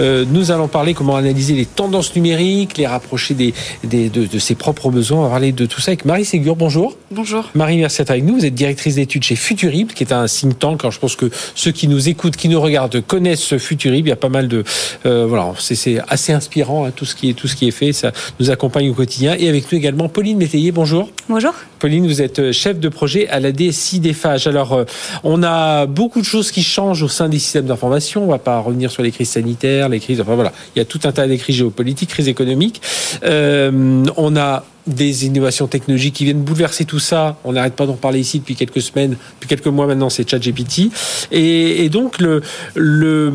[0.00, 3.54] euh, nous allons parler comment analyser les tendances numériques, les rapprocher des,
[3.84, 5.20] des de, de, ses propres besoins.
[5.20, 6.56] On va parler de tout ça avec Marie Ségur.
[6.56, 6.96] Bonjour.
[7.12, 7.50] Bonjour.
[7.54, 8.34] Marie, merci d'être avec nous.
[8.34, 10.80] Vous êtes directrice d'études chez Futurib, qui est un think tank.
[10.80, 14.06] Alors, je pense que ceux qui nous écoutent, qui nous regardent, connaissent ce Futurib.
[14.06, 14.64] Il y a pas mal de,
[15.04, 17.92] euh, voilà, c'est assez inspirant hein, tout ce qui est tout ce qui est fait.
[17.92, 19.36] Ça nous accompagne au quotidien.
[19.38, 20.72] Et avec nous également Pauline Métayer.
[20.72, 21.10] Bonjour.
[21.28, 21.52] Bonjour.
[21.78, 24.46] Pauline, vous êtes euh, chef de projet à la DSI d'EFAGE.
[24.46, 24.84] Alors, euh,
[25.24, 28.24] on a beaucoup de choses qui changent au sein des systèmes d'information.
[28.24, 30.20] On va pas revenir sur les crises sanitaires, les crises.
[30.20, 32.80] Enfin voilà, il y a tout un tas de crises géopolitiques, crises économiques.
[33.24, 37.36] Euh, on a des innovations technologiques qui viennent bouleverser tout ça.
[37.44, 40.90] On n'arrête pas d'en parler ici depuis quelques semaines, depuis quelques mois maintenant, c'est ChatGPT.
[41.32, 42.42] Et, et donc le
[42.74, 43.30] le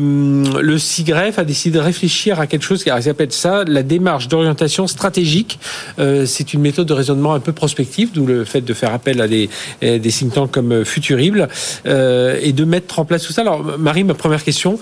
[0.60, 4.86] le CIGREF a décidé de réfléchir à quelque chose qui s'appelle ça la démarche d'orientation
[4.86, 5.58] stratégique.
[5.98, 9.20] Euh, c'est une méthode de raisonnement un peu prospective, d'où le fait de faire appel
[9.20, 9.48] à des
[9.80, 11.48] des think tanks comme Futurible
[11.86, 13.42] euh, et de mettre en place tout ça.
[13.42, 14.78] Alors Marie, ma première question,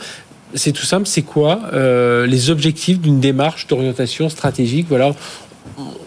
[0.54, 4.87] c'est tout simple, c'est quoi euh, les objectifs d'une démarche d'orientation stratégique?
[4.88, 5.14] Voilà,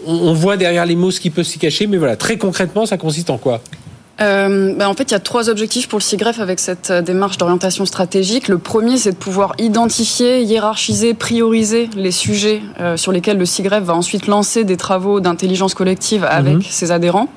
[0.06, 2.96] on voit derrière les mots ce qui peut s'y cacher, mais voilà, très concrètement, ça
[2.96, 3.60] consiste en quoi?
[4.20, 7.02] Euh, ben en fait, il y a trois objectifs pour le CIGREF avec cette euh,
[7.02, 8.46] démarche d'orientation stratégique.
[8.46, 13.82] Le premier, c'est de pouvoir identifier, hiérarchiser, prioriser les sujets euh, sur lesquels le CIGREF
[13.82, 16.62] va ensuite lancer des travaux d'intelligence collective avec mmh.
[16.62, 17.28] ses adhérents.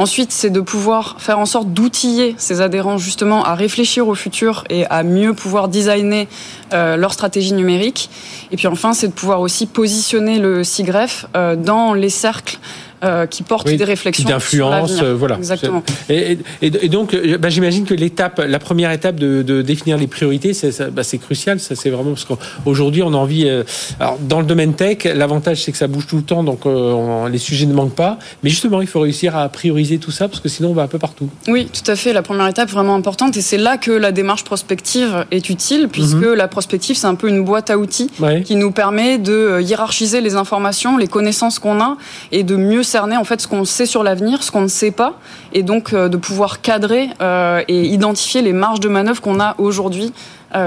[0.00, 4.64] Ensuite, c'est de pouvoir faire en sorte d'outiller ses adhérents justement à réfléchir au futur
[4.70, 6.26] et à mieux pouvoir designer
[6.72, 8.08] euh, leur stratégie numérique.
[8.50, 12.58] Et puis enfin, c'est de pouvoir aussi positionner le CIGREF euh, dans les cercles
[13.04, 15.36] euh, qui portent oui, des réflexions d'influence, euh, voilà.
[15.36, 15.82] Exactement.
[16.08, 20.06] Et, et, et donc, bah, j'imagine que l'étape, la première étape de, de définir les
[20.06, 21.60] priorités, c'est bah, crucial.
[21.60, 23.48] Ça, c'est vraiment parce qu'aujourd'hui, on a envie.
[23.48, 23.64] Euh,
[23.98, 26.70] alors, dans le domaine tech, l'avantage c'est que ça bouge tout le temps, donc euh,
[26.92, 28.18] on, les sujets ne manquent pas.
[28.42, 30.88] Mais justement, il faut réussir à prioriser tout ça parce que sinon, on va un
[30.88, 31.28] peu partout.
[31.48, 32.12] Oui, tout à fait.
[32.12, 36.16] La première étape vraiment importante, et c'est là que la démarche prospective est utile, puisque
[36.16, 36.42] mm -hmm.
[36.44, 38.42] la prospective, c'est un peu une boîte à outils ouais.
[38.42, 41.96] qui nous permet de hiérarchiser les informations, les connaissances qu'on a,
[42.32, 45.14] et de mieux en fait ce qu'on sait sur l'avenir, ce qu'on ne sait pas,
[45.52, 49.54] et donc euh, de pouvoir cadrer euh, et identifier les marges de manœuvre qu'on a
[49.58, 50.12] aujourd'hui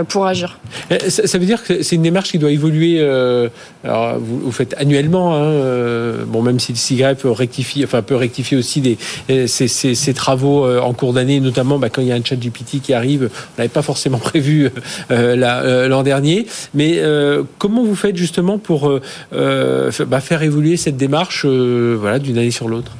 [0.07, 0.59] pour agir.
[1.09, 2.97] Ça, ça veut dire que c'est une démarche qui doit évoluer.
[2.99, 3.49] Euh,
[3.83, 8.15] alors vous, vous, faites annuellement, hein, euh, bon même si le peut rectifier, enfin peut
[8.15, 8.97] rectifier aussi des
[9.47, 12.35] ces, ces, ces travaux en cours d'année, notamment bah, quand il y a un chat
[12.35, 14.69] GPT qui arrive, on n'avait pas forcément prévu
[15.09, 16.47] l'an dernier.
[16.73, 17.01] Mais
[17.57, 18.91] comment vous faites justement pour
[19.31, 22.93] bah, faire évoluer cette démarche, voilà, d'une année sur l'autre?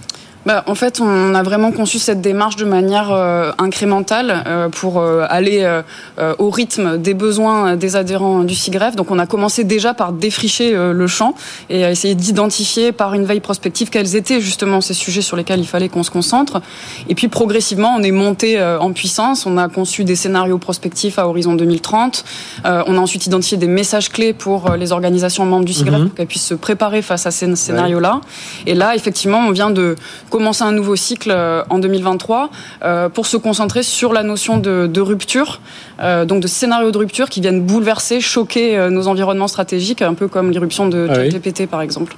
[0.46, 5.00] Bah, en fait, on a vraiment conçu cette démarche de manière euh, incrémentale euh, pour
[5.00, 8.96] euh, aller euh, au rythme des besoins des adhérents du CIGREF.
[8.96, 11.34] Donc, on a commencé déjà par défricher le champ
[11.70, 15.68] et essayer d'identifier par une veille prospective quels étaient justement ces sujets sur lesquels il
[15.68, 16.62] fallait qu'on se concentre.
[17.10, 19.46] Et puis, progressivement, on est monté en puissance.
[19.46, 22.24] On a conçu des scénarios prospectifs à horizon 2030.
[22.66, 26.08] on a ensuite identifié des messages clés pour les organisations membres du CIGREF mm -hmm.
[26.08, 28.16] pour qu'elles puissent se préparer face à ces scénarios-là.
[28.16, 28.72] Ouais.
[28.72, 29.96] Et là, effectivement, on vient de
[30.34, 31.32] commencer un nouveau cycle
[31.70, 32.50] en 2023
[32.82, 35.62] euh, pour se concentrer sur la notion de, de rupture,
[36.00, 40.16] euh, donc de scénarios de rupture qui viennent bouleverser, choquer euh, nos environnements stratégiques, un
[40.16, 41.30] peu comme l'irruption de ah oui.
[41.30, 42.16] GPT par exemple.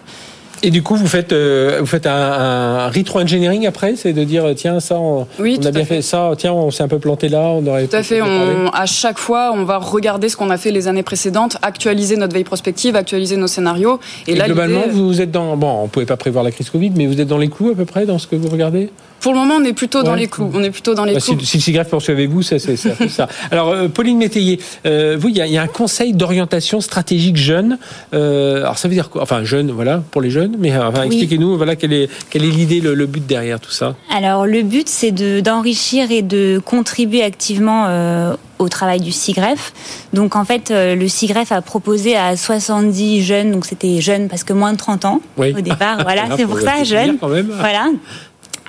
[0.64, 4.46] Et du coup, vous faites, euh, vous faites un, un retro-engineering après C'est de dire,
[4.56, 5.96] tiens, ça, on, oui, on a bien fait.
[5.96, 6.02] fait.
[6.02, 8.22] ça, tiens, on s'est un peu planté là, on aurait Tout à fait.
[8.22, 12.16] On, à chaque fois, on va regarder ce qu'on a fait les années précédentes, actualiser
[12.18, 14.00] notre veille prospective, actualiser nos scénarios.
[14.28, 15.56] Et, et là, globalement, vous êtes dans.
[15.58, 17.70] Bon, on ne pouvait pas prévoir la crise Covid, mais vous êtes dans les clous
[17.72, 18.90] à peu près dans ce que vous regardez?
[19.26, 20.04] Pour le moment, on est plutôt ouais.
[20.04, 20.52] dans les clous.
[20.54, 21.40] On est plutôt dans les bah, clous.
[21.40, 23.28] Si, si le SIGREF poursuit avec vous, ça, c'est ça.
[23.52, 27.80] Alors, euh, Pauline Métayer, euh, vous, il y, y, a un conseil d'orientation stratégique jeune.
[28.14, 29.24] Euh, alors, ça veut dire quoi?
[29.24, 30.58] Enfin, jeune, voilà, pour les jeunes.
[30.60, 31.08] Mais enfin, oui.
[31.08, 33.96] expliquez-nous, voilà, quelle est quelle est l'idée, le, le, but derrière tout ça?
[34.16, 35.12] Alors, le but, c'est
[35.42, 39.74] d'enrichir et de contribuer activement euh, au travail du CIGREF.
[40.14, 44.44] Donc en fait, euh, le CIGREF a proposé à 70 jeunes, donc c'était jeunes parce
[44.44, 45.54] que moins de 30 ans oui.
[45.58, 47.18] au départ, voilà, c'est pour ça, jeunes.
[47.20, 47.88] Voilà.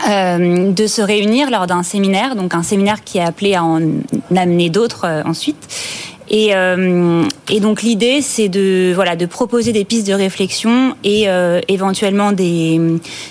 [0.08, 3.80] Euh, de se réunir lors d'un séminaire, donc un séminaire qui est appelé à en
[4.36, 5.56] amener d'autres euh, ensuite.
[6.28, 11.30] Et, euh, et, donc l'idée, c'est de voilà de proposer des pistes de réflexion et
[11.30, 12.78] euh, éventuellement des,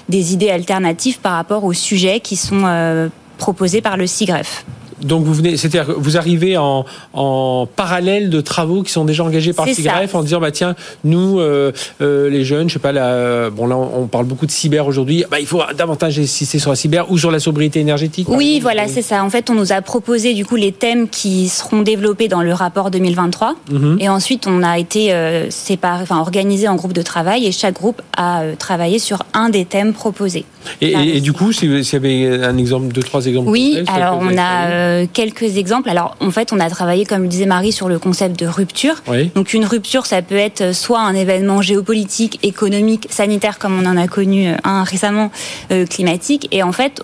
[0.10, 4.65] des idées alternatives par rapport aux sujets qui sont proposés par le CIGREF.
[5.01, 9.53] Donc vous venez, c'est-à-dire vous arrivez en, en, parallèle de travaux qui sont déjà engagés
[9.53, 13.49] par SIGREF en disant bah tiens nous euh, euh, les jeunes, je sais pas là,
[13.49, 16.75] bon là on parle beaucoup de cyber aujourd'hui, bah, il faut davantage insister sur la
[16.75, 18.27] cyber ou sur la sobriété énergétique.
[18.29, 19.23] Oui, voilà, c'est ça.
[19.23, 22.53] En fait, on nous a proposé du coup les thèmes qui seront développés dans le
[22.53, 23.97] rapport 2023 mhm.
[23.99, 27.75] et ensuite on a été euh, séparé, enfin organisé en groupe de travail et chaque
[27.75, 30.45] groupe a travaillé sur un des thèmes proposés.
[30.81, 33.49] Et, du coup, si vous avez un exemple, deux trois exemples.
[33.49, 35.89] Oui, alors on a euh, quelques exemples.
[35.89, 38.95] Alors, en fait, on a travaillé, comme le disait Marie, sur le concept de rupture.
[39.35, 43.97] Donc, une rupture, ça peut être soit un événement géopolitique, économique, sanitaire, comme on en
[43.97, 45.31] a connu euh, un récemment,
[45.71, 46.47] euh, climatique.
[46.51, 47.01] Et en fait,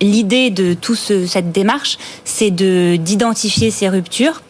[0.00, 4.42] l'idée de toute cette démarche, c'est de d'identifier ces ruptures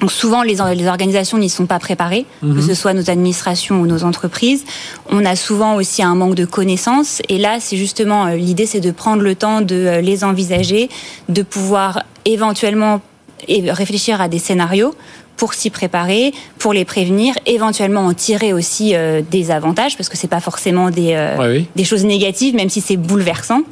[0.00, 2.62] donc souvent, les, organisations n'y sont pas préparées, que mhm.
[2.62, 4.64] ce soit nos administrations ou nos entreprises.
[5.10, 7.20] On a souvent aussi un manque de connaissances.
[7.28, 10.88] Et là, c'est justement euh, l'idée, c'est de prendre le temps de euh, les envisager,
[11.28, 13.00] de pouvoir éventuellement
[13.48, 14.94] réfléchir à des scénarios
[15.38, 20.16] pour s'y préparer, pour les prévenir, éventuellement en tirer aussi euh, des avantages, parce que
[20.16, 23.62] c'est pas forcément des, euh, des choses négatives, même si c'est bouleversant.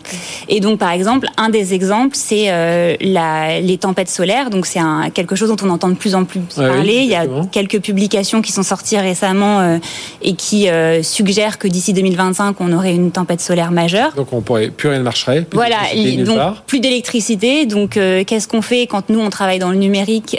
[0.48, 4.48] Et donc, par exemple, un des exemples, c'est euh, la, les tempêtes solaires.
[4.48, 4.78] Donc, c'est
[5.12, 6.98] quelque chose dont on entend de plus en plus parler.
[6.98, 9.80] Il y a quelques publications qui sont sorties récemment
[10.22, 10.68] et qui
[11.02, 14.12] suggèrent que d'ici 2025, on aurait une tempête solaire majeure.
[14.14, 15.42] Donc, on pourrait plus rien ne marcherait.
[15.42, 15.78] Plus voilà,
[16.24, 17.66] donc plus d'électricité.
[17.66, 20.36] Donc, qu'est-ce qu'on fait quand nous on travaille dans le numérique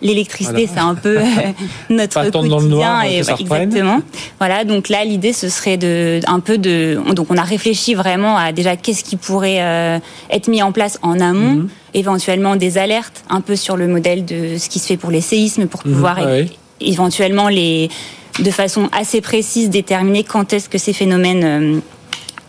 [0.00, 1.22] L'électricité c'est un peu euh,
[1.90, 4.00] notre quotidien et exactement.
[4.38, 8.36] Voilà, donc là l'idée ce serait de un peu de donc on a réfléchi vraiment
[8.36, 9.98] à déjà qu'est-ce qui pourrait euh,
[10.30, 11.52] être mis en place en amont.
[11.52, 11.68] Mhm.
[11.94, 15.20] éventuellement des alertes un peu sur le modèle de ce qui se fait pour les
[15.20, 15.92] séismes pour mhm.
[15.92, 16.18] pouvoir
[16.80, 17.90] éventuellement les
[18.38, 21.80] de façon assez précise déterminer quand est-ce que ces phénomènes euh,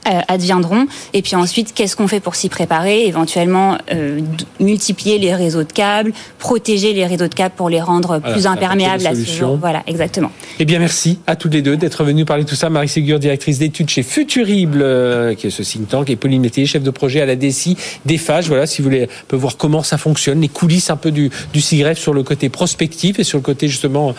[0.05, 0.87] adviendront.
[1.13, 3.05] Et puis ensuite, qu'est-ce qu'on fait pour s'y préparer?
[3.07, 4.19] Éventuellement, euh,
[4.59, 9.05] multiplier les réseaux de câbles, protéger les réseaux de câbles pour les rendre plus imperméables
[9.05, 9.57] à ce genre.
[9.57, 10.31] Voilà, exactement.
[10.59, 12.69] Eh bien, merci à toutes les deux d'être venues parler de tout ça.
[12.69, 16.65] Marie Ségur, directrice d'études chez Futurible, euh, qui est ce think tank, et Pauline Métier,
[16.65, 18.47] chef de projet à la DSI d'EFAGE.
[18.47, 21.29] Voilà, si vous voulez un peu voir comment ça fonctionne, les coulisses un peu du,
[21.53, 24.13] du CIGREF sur le côté prospectif et sur le côté justement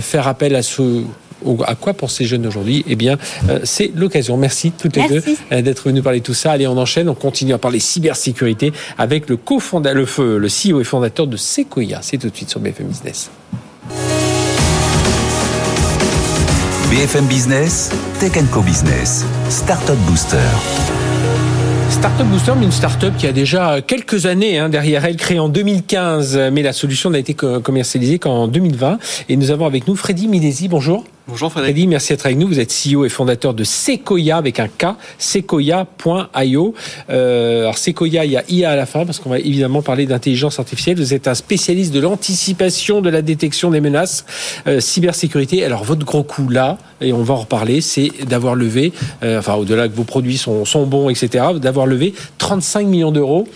[0.00, 1.02] faire appel à ce
[1.66, 3.18] à quoi pour ces jeunes aujourd'hui Eh bien,
[3.48, 4.36] euh, c'est l'occasion.
[4.36, 5.22] Merci toutes les deux
[5.52, 6.52] euh, d'être venues parler de tout ça.
[6.52, 7.08] Allez, on enchaîne.
[7.08, 12.00] On continue à parler cybersécurité avec le cofondateur, le, le CEO et fondateur de Sequoia.
[12.02, 13.30] C'est tout de suite sur BFM Business.
[16.90, 20.38] BFM Business, Tech Co Business, Startup Booster.
[21.90, 25.48] Startup Booster, mais une startup qui a déjà quelques années hein, derrière elle, créée en
[25.48, 28.98] 2015, mais la solution n'a été commercialisée qu'en 2020.
[29.28, 30.68] Et nous avons avec nous Freddy Milesi.
[30.68, 31.04] Bonjour.
[31.28, 31.88] Bonjour Frédéric.
[31.88, 32.46] Merci d'être avec nous.
[32.46, 36.74] Vous êtes CEO et fondateur de Sequoia avec un K, sequoia.io.
[37.10, 40.06] Euh, alors Sequoia, il y a IA à la fin parce qu'on va évidemment parler
[40.06, 40.98] d'intelligence artificielle.
[40.98, 44.24] Vous êtes un spécialiste de l'anticipation de la détection des menaces
[44.68, 45.64] euh, cybersécurité.
[45.64, 48.92] Alors votre gros coup là, et on va en reparler, c'est d'avoir levé,
[49.24, 53.48] euh, enfin au-delà que vos produits sont, sont bons, etc., d'avoir levé 35 millions d'euros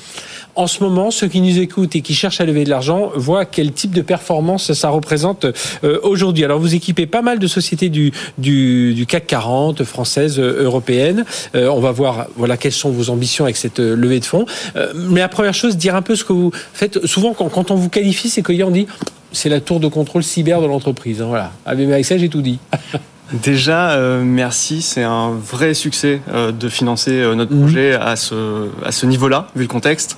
[0.57, 3.45] en ce moment, ceux qui nous écoutent et qui cherchent à lever de l'argent voient
[3.45, 5.47] quel type de performance ça représente
[5.85, 6.45] euh, aujourd'hui.
[6.45, 11.25] Alors, vous équipez pas mal de sociétés du, du, CAC 40, françaises, euh, européennes.
[11.55, 14.47] Euh, on va voir voilà, quelles sont vos ambitions avec cette levée de fonds.
[14.95, 17.07] mais la première chose, dire un peu ce que vous faites.
[17.07, 18.87] Souvent, quand, on vous qualifie, c'est qu'on dit
[19.33, 21.23] c'est la tour de contrôle cyber de l'entreprise.
[21.23, 21.53] Hein, voilà.
[21.65, 22.59] Avec ça, j'ai tout dit.
[23.33, 24.83] Déjà, euh, merci.
[24.83, 27.61] C'est un vrai succès euh, de financer euh, notre mhm.
[27.61, 30.17] projet à ce, à ce niveau-là, vu le contexte.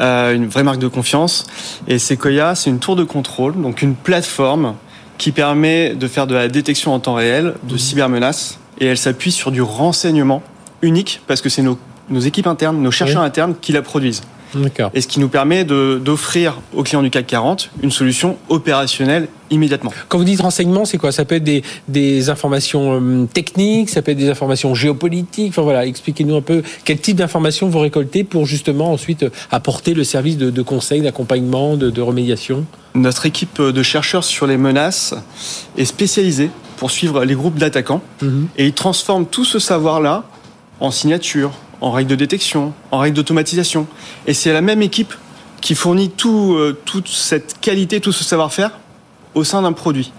[0.00, 1.46] une vraie marque de confiance.
[1.86, 4.74] Et Sequoia, c'est une tour de contrôle, donc une plateforme
[5.18, 7.78] qui permet de faire de la détection en temps réel de mhm.
[7.78, 8.58] cybermenaces.
[8.78, 10.42] Et elle s'appuie sur du renseignement
[10.82, 11.78] unique, parce que c'est nos,
[12.10, 14.22] nos équipes internes, nos chercheurs internes qui la produisent.
[14.94, 19.92] Et ce qui nous permet d'offrir aux clients du CAC 40 une solution opérationnelle immédiatement.
[20.08, 21.12] Quand vous dites renseignement, c'est quoi?
[21.12, 25.50] Ça peut être des, des, informations euh, techniques, ça peut être des informations géopolitiques?
[25.50, 29.94] Enfin voilà, expliquez-nous un peu quel type d'informations vous récoltez pour justement ensuite euh, apporter
[29.94, 32.64] le service de, de conseil, d'accompagnement, de, de, remédiation?
[32.94, 35.14] Notre équipe de chercheurs sur les menaces
[35.76, 38.48] est spécialisée pour suivre les groupes d'attaquants mhm.
[38.56, 40.24] et ils transforment tout ce savoir-là
[40.80, 43.86] en signature, en règles de détection, en règles d'automatisation.
[44.26, 45.14] Et c'est la même équipe
[45.60, 48.72] qui fournit euh, toute cette qualité, tout ce savoir-faire
[49.34, 50.12] au sein d'un produit.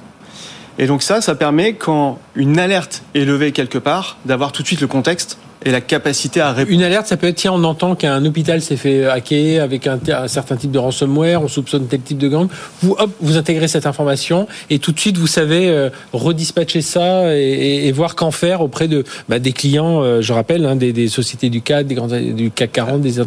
[0.78, 4.68] Et donc ça, ça permet quand une alerte est levée quelque part, d'avoir tout de
[4.68, 6.74] suite le contexte et la capacité à répondre.
[6.74, 10.00] Une alerte, ça peut être, tiens, on entend qu'un hôpital s'est fait hacker avec un,
[10.28, 12.48] certain type de ransomware, on soupçonne tel type de gang.
[12.82, 17.36] Vous, hop, vous intégrez cette information et tout de suite, vous savez euh, redispatcher ça
[17.36, 21.50] et, voir qu'en faire auprès de bah, des clients, euh, je rappelle, hein, des, sociétés
[21.50, 23.20] du CAC, des grandes, du CAC 40, des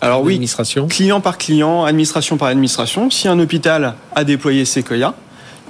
[0.00, 0.40] Alors oui,
[0.88, 3.10] client par client, administration par administration.
[3.10, 5.14] Si un hôpital a déployé Sequoia,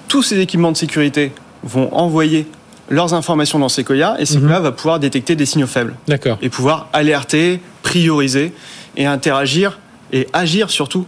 [0.09, 1.33] tous ces équipements de sécurité
[1.63, 2.47] vont envoyer
[2.89, 4.65] leurs informations dans Sequoia et Sequoia mhm.
[4.65, 5.95] va pouvoir détecter des signaux faibles.
[6.07, 6.39] D'accord.
[6.43, 8.53] Et pouvoir alerter, prioriser
[8.97, 9.79] et interagir
[10.13, 11.07] et agir surtout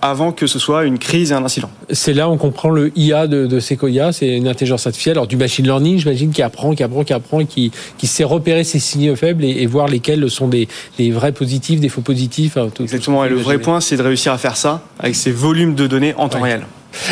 [0.00, 1.70] avant que ce soit une crise et un incident.
[1.90, 5.36] C'est là où on comprend le IA de, Sequoia, c'est une intelligence artificielle, alors du
[5.36, 8.78] machine learning, j'imagine, qui apprend, qui apprend, qui apprend, et qui, qui sait repérer ces
[8.78, 10.68] signaux faibles et, voir lesquels sont des,
[11.10, 12.56] vrais positifs, des faux positifs.
[12.80, 15.86] Exactement, et le vrai point, c'est de réussir à faire ça avec ces volumes de
[15.86, 16.62] données en temps réel.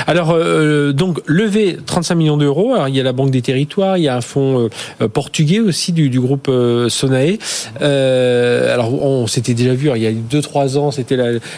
[0.07, 2.74] Alors, euh, donc, lever 35 millions d'euros.
[2.74, 4.68] Alors, il y a la Banque des Territoires, il y a un fonds
[5.01, 7.39] euh, portugais aussi du, groupe euh, Sonae.
[7.80, 11.16] alors, on s'était déjà vu, il y a 2-3 ans, c'était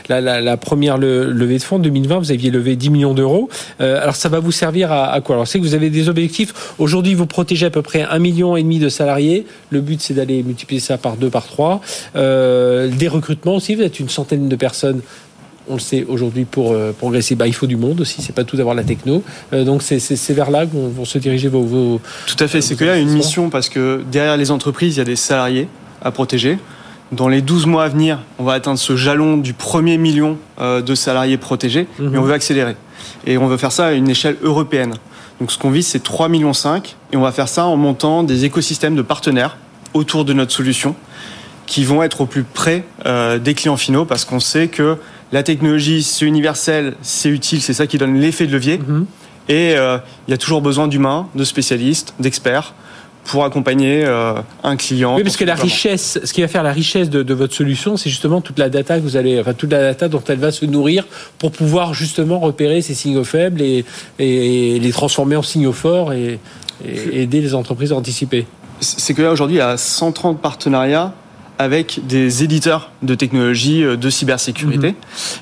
[0.09, 1.79] la, première levée de fonds.
[1.79, 3.49] 2020, vous aviez levé 10 millions d'euros.
[3.79, 5.37] alors, ça va vous servir à, quoi?
[5.37, 6.75] Alors, c'est que vous avez des objectifs.
[6.79, 9.47] Aujourd'hui, vous protégez à peu près un million et demi de salariés.
[9.71, 11.81] Le but, c'est d'aller multiplier ça par 2, par 3.
[12.15, 15.01] des recrutements aussi, vous êtes une centaine de personnes
[15.69, 18.45] on le sait aujourd'hui pour euh, progresser, bah, il faut du monde aussi, c'est pas
[18.45, 19.23] tout d'avoir la techno.
[19.53, 22.87] Euh, donc c'est vers là que vont, se diriger vos, Tout à fait, c'est qu'il
[22.87, 25.69] y a une mission parce que derrière les entreprises, il y a des salariés
[26.03, 26.59] à protéger.
[27.13, 30.83] Dans les 12 mois à venir, on va atteindre ce jalon du premier million euh,
[30.83, 32.19] de salariés protégés, mais mhm.
[32.19, 32.77] on veut accélérer.
[33.27, 34.95] Et on veut faire ça à une échelle européenne.
[35.41, 36.53] Donc ce qu'on vise, c'est 3,5 millions
[37.13, 39.57] et on va faire ça en montant des écosystèmes de partenaires
[39.93, 40.95] autour de notre solution
[41.67, 42.85] qui vont être au plus près
[43.41, 44.99] des clients finaux parce qu'on sait que
[45.35, 48.79] la technologie, c'est universel, c'est utile, c'est ça qui donne l'effet de levier.
[48.79, 49.05] Mhm.
[49.49, 52.73] Et euh, il y a toujours besoin d'humains, de spécialistes, d'experts
[53.25, 55.17] pour accompagner euh, un client.
[55.17, 58.11] Oui, parce que la richesse, ce qui va faire la richesse de, votre solution, c'est
[58.11, 60.67] justement toute la data que vous allez, enfin toute la data dont elle va se
[60.67, 61.05] nourrir
[61.39, 63.85] pour pouvoir justement repérer ces signaux faibles et,
[64.19, 66.39] les transformer en signaux forts et,
[66.87, 68.47] et aider les entreprises à anticiper.
[68.79, 71.13] C'est que là aujourd'hui, il y a 130 partenariats
[71.59, 74.97] avec des éditeurs de technologies euh, de cybersécurité mhm.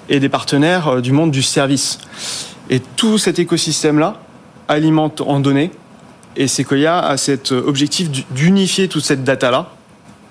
[0.09, 1.99] et des partenaires euh, du monde du service.
[2.71, 4.17] Et tout cet écosystème-là
[4.69, 5.71] alimente en données
[6.37, 9.71] et Sequoia a cet objectif d'unifier toute cette data-là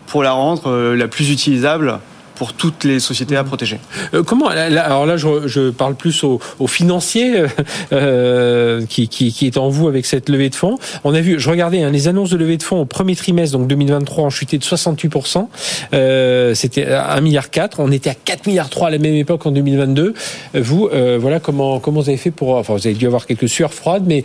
[0.07, 1.99] pour la rendre euh, la plus utilisable
[2.41, 3.79] pour toutes les sociétés à protéger.
[4.15, 7.47] Euh, comment Alors là, je, parle plus aux, financiers euh,
[7.93, 10.79] euh, qui, qui, est en vous avec cette levée de fonds.
[11.03, 13.55] On a vu, je regardais hein, les annonces de levée de fonds au premier trimestre,
[13.59, 15.13] donc 2023, ont chuté de 68
[16.55, 17.79] C'était 1 milliard 4.
[17.79, 20.15] On était à 4 milliards 3 à la même époque en 2022.
[20.55, 20.89] Vous,
[21.19, 22.55] voilà comment comment vous avez fait pour.
[22.55, 24.23] Enfin, vous avez dû avoir quelques sueurs froides, mais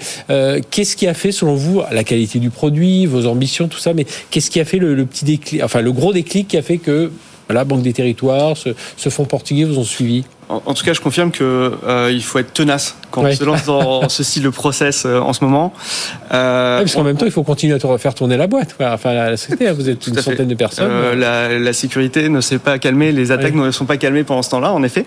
[0.71, 4.07] qu'est-ce qui a fait, selon vous, la qualité du produit, vos ambitions, tout ça, mais
[4.31, 6.79] qu'est-ce qui a fait le, le petit déclic, enfin le gros déclic qui a fait
[6.79, 7.11] que
[7.51, 11.33] la Banque des Territoires, ce, fonds portugais vous ont suivi en, tout cas, je confirme
[11.33, 15.19] qu'il euh, faut être tenace quand on se lance dans ce style de process euh,
[15.19, 15.73] en ce moment.
[16.33, 18.77] Euh, parce qu'en même temps, il faut continuer à faire tourner la boîte.
[18.81, 21.19] Enfin, la, société, vous êtes une centaine de personnes.
[21.19, 24.73] La, sécurité ne s'est pas calmée, les attaques ne sont pas calmées pendant ce temps-là,
[24.73, 25.07] en effet.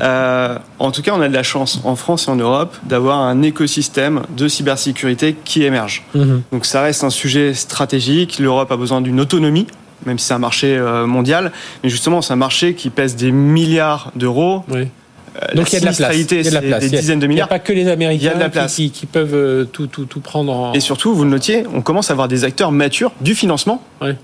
[0.00, 3.40] en tout cas, on a de la chance en France et en Europe d'avoir un
[3.40, 6.04] écosystème de cybersécurité qui émerge.
[6.14, 6.42] Mhm.
[6.52, 8.38] Donc, ça reste un sujet stratégique.
[8.38, 9.66] L'Europe a besoin d'une autonomie
[10.06, 11.52] même si c'est un marché euh, mondial.
[11.82, 14.64] Mais justement, c'est un marché qui pèse des milliards d'euros.
[14.68, 14.88] Oui.
[15.36, 16.16] Euh, Donc il y a de la place.
[16.16, 16.80] Il y a de la place.
[16.88, 17.48] Des dizaines de milliards.
[17.48, 20.52] Il n'y a pas que les Américains Qui, qui, peuvent euh, tout, tout, tout, prendre
[20.52, 20.72] en...
[20.74, 23.82] Et surtout, vous le notiez, on commence à avoir des acteurs matures du financement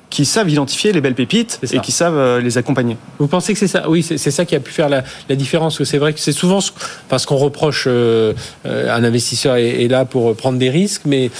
[0.08, 2.96] qui savent identifier les belles pépites et qui savent les accompagner.
[3.18, 3.88] Vous pensez que c'est ça?
[3.88, 5.82] Oui, c'est ça qui a pu faire la, la différence.
[5.82, 6.70] C'est vrai que c'est souvent ce,
[7.08, 11.30] parce qu'on reproche un investisseur est, est, là pour prendre des risques, mais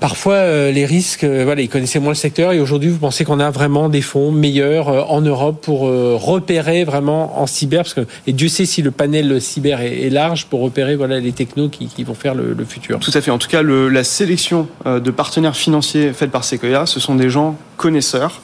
[0.00, 3.24] Parfois, euh, les risques, euh, voilà, ils connaissaient moins le secteur et aujourd'hui, vous pensez
[3.24, 7.84] qu'on a vraiment des fonds meilleurs euh, en Europe pour repérer vraiment en cyber,
[8.26, 12.04] et Dieu sait si le panel cyber est, large pour repérer voilà les technos qui,
[12.04, 12.98] vont faire le, futur.
[13.00, 13.30] Tout à fait.
[13.30, 17.56] En tout cas, la sélection de partenaires financiers faite par Sequoia, ce sont des gens
[17.76, 18.40] connaisseurs.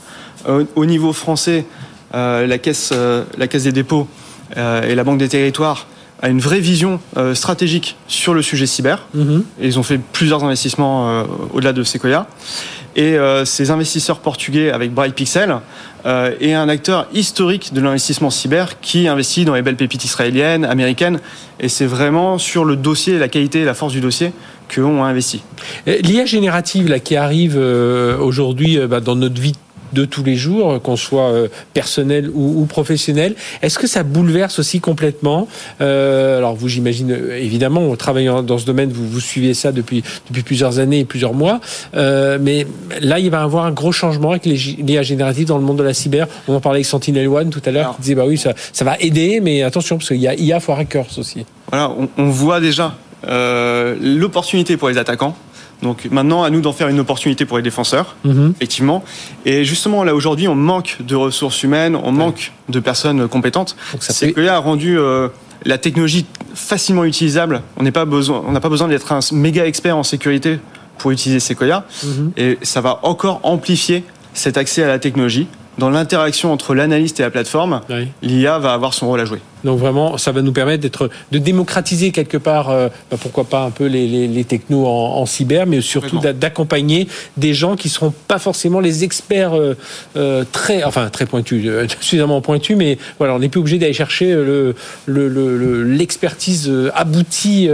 [0.47, 1.65] Au niveau français,
[2.13, 2.93] la caisse,
[3.39, 4.07] la caisse des dépôts
[4.57, 5.87] et la Banque des territoires
[6.25, 9.07] a une vraie vision euh, stratégique sur le sujet cyber.
[9.13, 9.45] Mhm.
[9.61, 12.27] ils ont fait plusieurs investissements euh, au-delà de Sequoia.
[12.97, 15.57] Et euh, ces investisseurs portugais avec Bright Pixel
[16.07, 21.19] est un acteur historique de l'investissement cyber qui investit dans les belles pépites israéliennes, américaines.
[21.61, 24.33] Et c'est vraiment sur le dossier, la qualité et la force du dossier
[24.75, 25.43] qu'on a investi.
[25.87, 29.55] L'IA générative là, qui arrive aujourd'hui bah, dans notre vie
[29.95, 31.33] de tous les jours, qu'on soit
[31.73, 33.35] personnel ou, professionnel.
[33.63, 35.49] Est-ce que ça bouleverse aussi complètement
[35.81, 40.43] Alors vous, j'imagine évidemment, en travaillant dans ce domaine, vous, vous suivez ça depuis depuis
[40.43, 41.61] plusieurs années et plusieurs mois,
[41.95, 42.67] mais
[43.01, 45.83] là, il va y avoir un gros changement avec l'IA générative dans le monde de
[45.83, 46.27] la cyber.
[46.49, 48.85] On en parlait avec Sentinel One tout à l'heure, qui disait bah oui, ça, ça
[48.85, 51.45] va aider, mais attention parce qu'il y a IA for hackers aussi.
[51.71, 52.95] Voilà, on, voit déjà
[53.27, 55.37] euh, l'opportunité pour les attaquants.
[55.85, 58.55] Donc maintenant, à nous d'en faire une opportunité pour les défenseurs, mhm.
[58.57, 59.05] effectivement.
[59.45, 63.77] Et justement, là aujourd'hui, on manque de ressources humaines, on manque de personnes compétentes.
[64.01, 65.29] C'est que a rendu euh,
[65.65, 67.63] la technologie facilement utilisable.
[67.77, 70.59] On n'a pas besoin, on n'a pas besoin d'être un méga expert en sécurité
[70.99, 71.85] pour utiliser Sequoia.
[72.03, 72.33] Mhm.
[72.37, 75.47] Et ça va encore amplifier cet accès à la technologie
[75.79, 77.81] dans l'interaction entre l'analyste et la plateforme,
[78.23, 79.41] l'IA va avoir son rôle à jouer.
[79.65, 83.65] Donc vraiment, ça va nous permettre d'être, de démocratiser quelque part, euh, bah, pourquoi pas
[83.65, 87.89] un peu les, les, les technos en, en, cyber, mais surtout d'accompagner des gens qui
[87.89, 89.75] seront pas forcément les experts euh,
[90.17, 91.67] euh très, enfin très pointus,
[92.01, 94.75] suffisamment pointus, mais voilà, on n'est plus obligé d'aller chercher le,
[95.07, 97.69] l'expertise le, aboutie.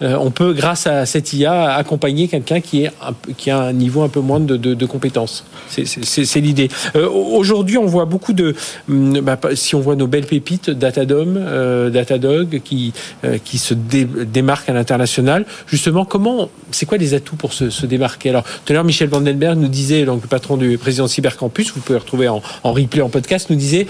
[0.00, 2.90] on peut, grâce à cette IA, accompagner quelqu'un qui est
[3.36, 5.44] qui a un niveau un peu moins de, de, de compétences.
[5.68, 6.68] C'est l'idée.
[6.94, 8.54] Aujourd'hui, on voit beaucoup de,
[8.88, 12.92] hum, bah, si on voit nos belles pépites, Datadom euh, Datadog, qui,
[13.24, 15.44] euh, qui se démarque à l'international.
[15.66, 18.30] Justement, comment, c'est quoi les atouts pour se, démarquer?
[18.30, 21.80] Alors, tout à l'heure, Michel Vandenberg nous disait, donc le patron du président Cybercampus, vous
[21.80, 23.86] pouvez le retrouver en, replay en podcast, nous disait.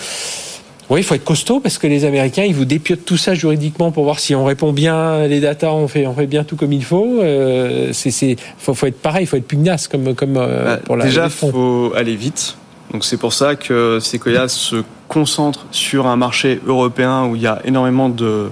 [0.90, 3.92] Oui, il faut être costaud parce que les Américains, ils vous dépiotent tout ça juridiquement
[3.92, 6.72] pour voir si on répond bien les datas, on fait, on fait bien tout comme
[6.72, 7.20] il faut.
[7.22, 11.04] Euh, c'est, faut, faut, être pareil, il faut être pugnace comme, comme bah, pour la.
[11.06, 12.56] Déjà, il faut aller vite.
[12.92, 17.46] Donc c'est pour ça que Sequoia se concentre sur un marché européen où il y
[17.46, 18.50] a énormément de,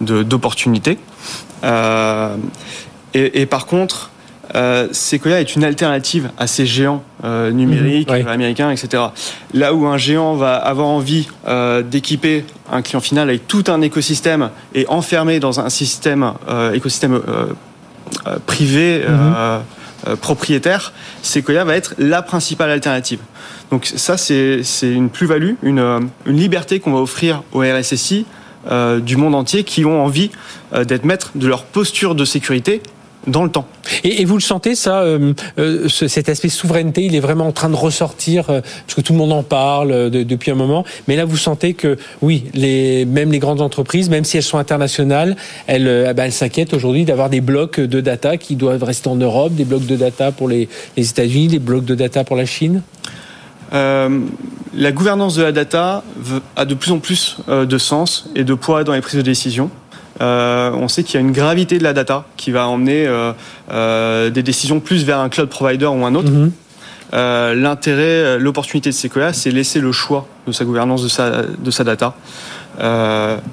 [0.00, 0.98] d'opportunités.
[1.64, 2.36] Euh,
[3.14, 4.10] et, par contre,
[4.54, 9.04] euh, Sequoia est une alternative à ces géants euh, numériques, mhm, américains, etc.
[9.54, 11.28] Là où un géant va avoir envie
[11.84, 16.32] d'équiper un client final avec tout un écosystème et enfermé dans un système
[16.74, 17.20] écosystème
[18.46, 19.02] privé.
[19.08, 19.62] Mhm.
[20.20, 20.92] Propriétaire,
[21.22, 23.20] Sequoia va être la principale alternative.
[23.70, 28.26] Donc ça, c'est une plus-value, une, euh, une, liberté qu'on va offrir aux RSSI
[28.70, 30.30] euh, du monde entier qui ont envie
[30.72, 32.82] euh, d'être maîtres de leur posture de sécurité
[33.26, 33.66] dans le temps.
[34.04, 35.34] Et, vous le sentez, ça, euh,
[35.88, 39.32] cet aspect souveraineté, il est vraiment en train de ressortir, parce que tout le monde
[39.32, 43.60] en parle depuis un moment, mais là, vous sentez que, oui, les, même les grandes
[43.60, 47.80] entreprises, même si elles sont internationales, elles, eh ben, elles s'inquiètent aujourd'hui d'avoir des blocs
[47.80, 51.48] de data qui doivent rester en Europe, des blocs de data pour les, les États-Unis,
[51.48, 52.82] des blocs de data pour la Chine?
[53.72, 54.20] Euh,
[54.74, 56.04] la gouvernance de la data
[56.54, 59.22] a de plus en plus euh, de sens et de poids dans les prises de
[59.22, 59.70] décision.
[60.20, 63.06] Euh, on sait qu'il y a une gravité de la data qui va emmener
[63.68, 66.30] des décisions plus vers un cloud provider ou un autre.
[66.30, 66.52] Mhm.
[67.12, 71.84] L'intérêt, l'opportunité de Sequoia, c'est laisser le choix de sa gouvernance de sa, de sa
[71.84, 72.14] data.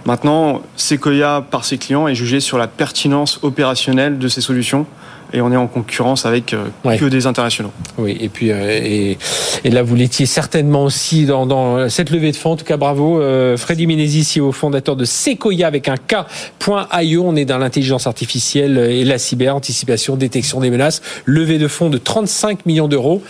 [0.06, 4.86] maintenant, Sequoia, par ses clients, est jugé sur la pertinence opérationnelle de ses solutions
[5.34, 6.68] et on est en concurrence avec euh,
[6.98, 7.72] que des internationaux.
[7.98, 9.18] Oui, et puis euh, et,
[9.64, 12.52] et, là vous l'étiez certainement aussi dans, dans, cette levée de fonds.
[12.52, 17.24] En tout cas, bravo, euh, Freddy Menezes, CEO fondateur de Sequoia avec un K.io.
[17.26, 21.02] On est dans l'intelligence artificielle et la cyber, anticipation, détection des menaces.
[21.26, 23.24] Levée de fonds de 35 millions d'euros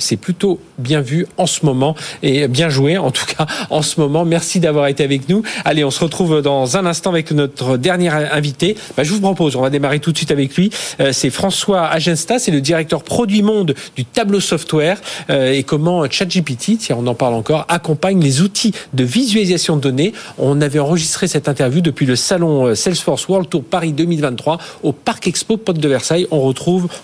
[0.00, 4.00] c'est plutôt bien vu en ce moment et bien joué en tout cas en ce
[4.00, 4.24] moment.
[4.24, 5.42] Merci d'avoir été avec nous.
[5.64, 8.76] Allez, on se retrouve dans un instant avec notre dernier invité.
[8.96, 10.70] Bah, je vous propose, on va démarrer tout de suite avec lui.
[11.00, 16.08] Euh, c'est François Agensta, c'est le directeur produit monde du Tableau Software euh, et comment
[16.08, 20.12] ChatGPT, si on en parle encore, accompagne les outils de visualisation de données.
[20.38, 24.92] On avait enregistré cette interview depuis le salon euh, Salesforce World Tour Paris 2023 au
[24.92, 26.26] Parc Expo Porte de Versailles.
[26.30, 26.40] On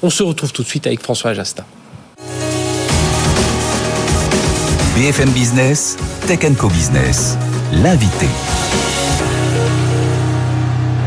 [0.02, 1.64] on se retrouve tout de suite avec François Agensta.
[4.96, 7.36] BFM Business, Tech Co Business,
[7.70, 8.24] l'invité.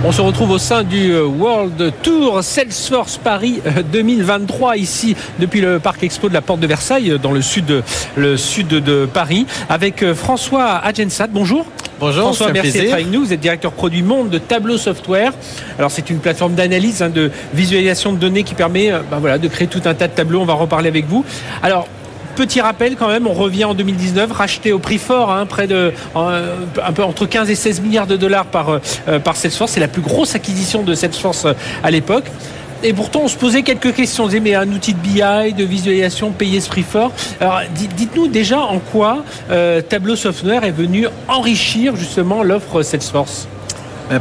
[0.06, 3.62] On se retrouve au sein du euh, World Tour Salesforce Paris
[3.92, 7.66] 2023 euh, ici depuis le Parc Expo de la Porte de Versailles dans le sud
[7.66, 7.82] de,
[8.16, 11.26] le sud de Paris avec François Agensat.
[11.32, 11.66] Bonjour.
[12.00, 13.26] Bonjour, François, merci d'être avec nous.
[13.26, 15.34] Vous êtes directeur produit monde de Tableau Software.
[15.80, 19.48] Alors c'est une plateforme d'analyse, hein, de visualisation de données qui permet ben voilà, de
[19.48, 20.42] créer tout un tas de tableaux.
[20.42, 21.26] On va reparler avec vous.
[21.64, 21.88] Alors
[22.40, 25.92] petit rappel quand même, on revient en 2019, racheté au prix fort, hein, près de
[26.16, 29.74] un peu entre 15 et 16 milliards de dollars par, euh, par Salesforce.
[29.74, 32.24] C'est la plus grosse acquisition de Salesforce euh, à l'époque.
[32.82, 34.24] Et pourtant, on se posait quelques questions.
[34.24, 37.12] On disait, mais un outil de BI, de visualisation payé ce prix fort.
[37.42, 43.50] Alors, dites-nous déjà en quoi euh, Tableau Software est venu enrichir justement l'offre Salesforce.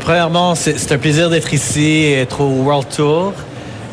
[0.01, 3.33] premièrement, c'est un plaisir d'être ici, être au World Tour.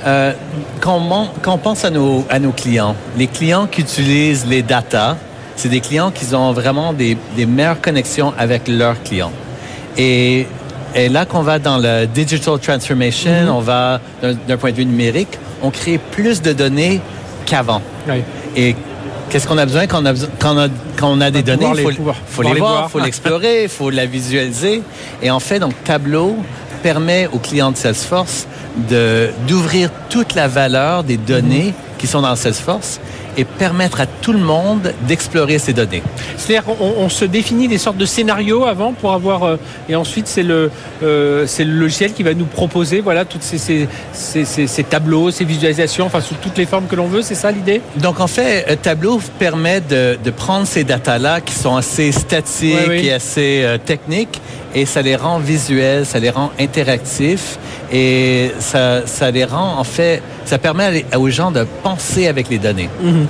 [0.05, 0.33] Euh,
[0.81, 1.01] quand,
[1.47, 5.17] on, pense à nos, à nos clients, les clients qui utilisent les data,
[5.55, 9.31] c'est des clients qui ont vraiment des, des meilleures connexions avec leurs clients.
[9.97, 10.45] Et,
[10.93, 13.49] et là qu'on va dans la digital transformation, mm-hmm.
[13.49, 17.01] on va d'un point de vue numérique, on crée plus de données
[17.47, 17.81] qu'avant.
[18.55, 18.75] Et
[19.29, 21.67] qu'est-ce qu'on a besoin quand on a, quand on a, quand on a des données?
[21.75, 24.83] Il faut, faut, les voir, il faut l'explorer, il faut la visualiser.
[25.23, 26.37] Et en fait, donc, Tableau
[26.85, 28.45] permet aux clients de Salesforce
[29.47, 32.99] d'ouvrir toute la valeur des données qui sont dans Salesforce
[33.37, 36.03] et permettre à tout le monde d'explorer ces données.
[36.37, 39.57] C'est-à-dire qu'on se définit des sortes de scénarios avant pour avoir euh,
[39.89, 40.71] et ensuite c'est le
[41.03, 45.31] euh, c'est le logiciel qui va nous proposer voilà toutes ces, ces, ces, ces, tableaux,
[45.31, 47.81] ces visualisations, enfin sous toutes les formes que l'on veut, c'est ça l'idée?
[47.97, 52.11] Donc en fait, euh, Tableau permet de, de prendre ces datas là qui sont assez
[52.11, 54.39] statiques et assez techniques
[54.75, 57.57] et ça les rend visuels, ça les rend interactifs
[57.91, 62.59] et ça, ça les rend, en fait, ça permet aux gens de penser avec les
[62.59, 62.89] données.
[63.01, 63.27] Mhm.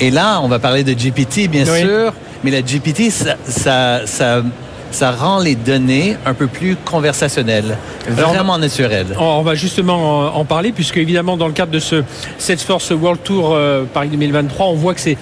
[0.00, 2.12] Et là, on va parler de GPT, bien sûr,
[2.44, 4.42] mais la GPT, ça, ça, ça,
[4.90, 7.76] ça, rend les données un peu plus conversationnelles,
[8.08, 9.16] vraiment naturelles.
[9.18, 12.02] On va justement en parler, puisque évidemment, dans le cadre de ce
[12.38, 15.18] Salesforce World Tour euh, Paris 2023, on voit que c'est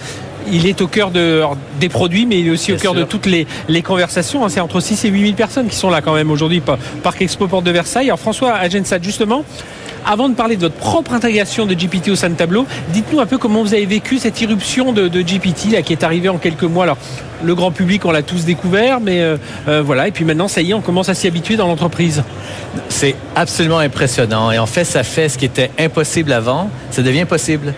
[0.50, 1.42] il est au cœur de,
[1.78, 3.46] des produits, mais il est aussi au cœur de toutes les,
[3.82, 4.44] conversations.
[4.44, 4.48] Hein.
[4.48, 6.62] C'est entre 6 et 8 000 personnes qui sont là quand même aujourd'hui,
[7.02, 8.06] Parc Expo Porte de Versailles.
[8.06, 9.44] Alors François Agensat, justement,
[10.06, 13.26] avant de parler de votre propre intégration de GPT au sein de Tableau, dites-nous un
[13.26, 16.64] peu comment vous avez vécu cette irruption de, GPT là, qui est arrivée en quelques
[16.64, 16.84] mois.
[16.84, 16.98] Alors,
[17.42, 19.36] le grand public, on l'a tous découvert, mais euh,
[19.68, 20.08] euh, voilà.
[20.08, 22.22] Et puis maintenant, ça y est, on commence à s'y habituer dans l'entreprise.
[22.88, 24.50] C'est absolument impressionnant.
[24.50, 27.74] Et en fait, ça fait ce qui était impossible avant, ça devient possible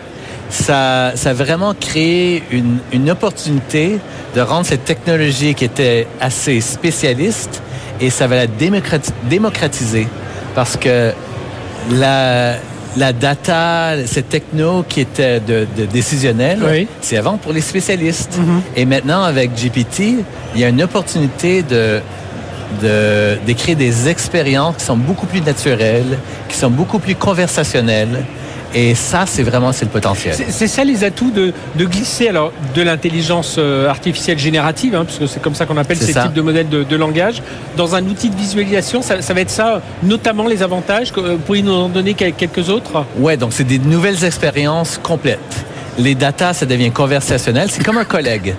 [0.53, 3.99] ça, ça a vraiment créé une, une opportunité
[4.37, 7.63] de rendre cette technologie qui était assez spécialiste
[8.01, 10.07] et ça va la démocratiser
[10.55, 11.13] parce que
[11.91, 12.57] la,
[12.99, 18.39] la data, cette techno qui était de, de décisionnelle, c'est avant pour les spécialistes.
[18.39, 18.77] Mm-hmm.
[18.77, 20.25] Et maintenant, avec GPT,
[20.55, 22.01] il y a une opportunité de,
[22.83, 28.25] de, d'écrire des expériences qui sont beaucoup plus naturelles, qui sont beaucoup plus conversationnelles,
[28.75, 30.35] et ça, c'est vraiment c'est le potentiel.
[30.49, 35.19] C'est ça les atouts de, de, glisser alors de l'intelligence euh, artificielle générative, hein, parce
[35.19, 37.43] que c'est comme ça qu'on appelle ces types de modèles de, de, langage,
[37.77, 39.03] dans un outil de visualisation.
[39.03, 41.13] Ça, ça, va être ça, notamment les avantages.
[41.15, 43.05] Vous pourriez nous en donner quelques autres?
[43.19, 45.39] Ouais, donc c'est des nouvelles expériences complètes.
[45.99, 47.69] Les data, ça devient conversationnel.
[47.71, 48.55] C'est comme un collègue.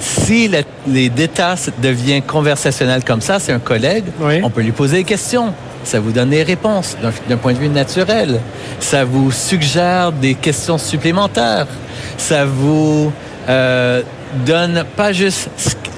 [0.00, 0.50] Si
[0.86, 4.04] les data deviennent conversationnels comme ça, c'est un collègue,
[4.42, 5.54] on peut lui poser des questions
[5.84, 6.96] ça vous donne des réponses
[7.28, 8.40] d'un point de vue naturel.
[8.78, 11.66] Ça vous suggère des questions supplémentaires.
[12.16, 13.12] Ça vous
[13.48, 14.02] euh,
[14.46, 15.48] donne pas juste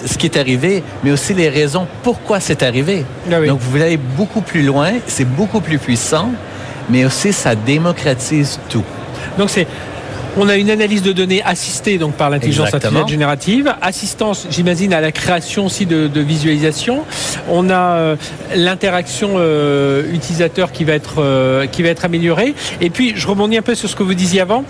[0.06, 3.04] ce qui est arrivé, mais aussi les raisons pourquoi c'est arrivé.
[3.30, 6.30] Ah Donc vous allez beaucoup plus loin, c'est beaucoup plus puissant,
[6.88, 8.84] mais aussi ça démocratise tout.
[9.38, 9.66] Donc c'est
[10.36, 15.00] on a une analyse de données assistée donc par l'intelligence artificielle générative, assistance, j'imagine, à
[15.00, 17.02] la création aussi de, visualisation.
[17.48, 18.16] On a euh,
[18.54, 22.54] l'interaction euh, utilisateur qui va être euh, qui va être améliorée.
[22.80, 24.64] Et puis, je rebondis un peu sur ce que vous disiez avant.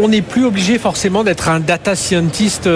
[0.00, 2.68] On n'est plus obligé forcément d'être un data scientist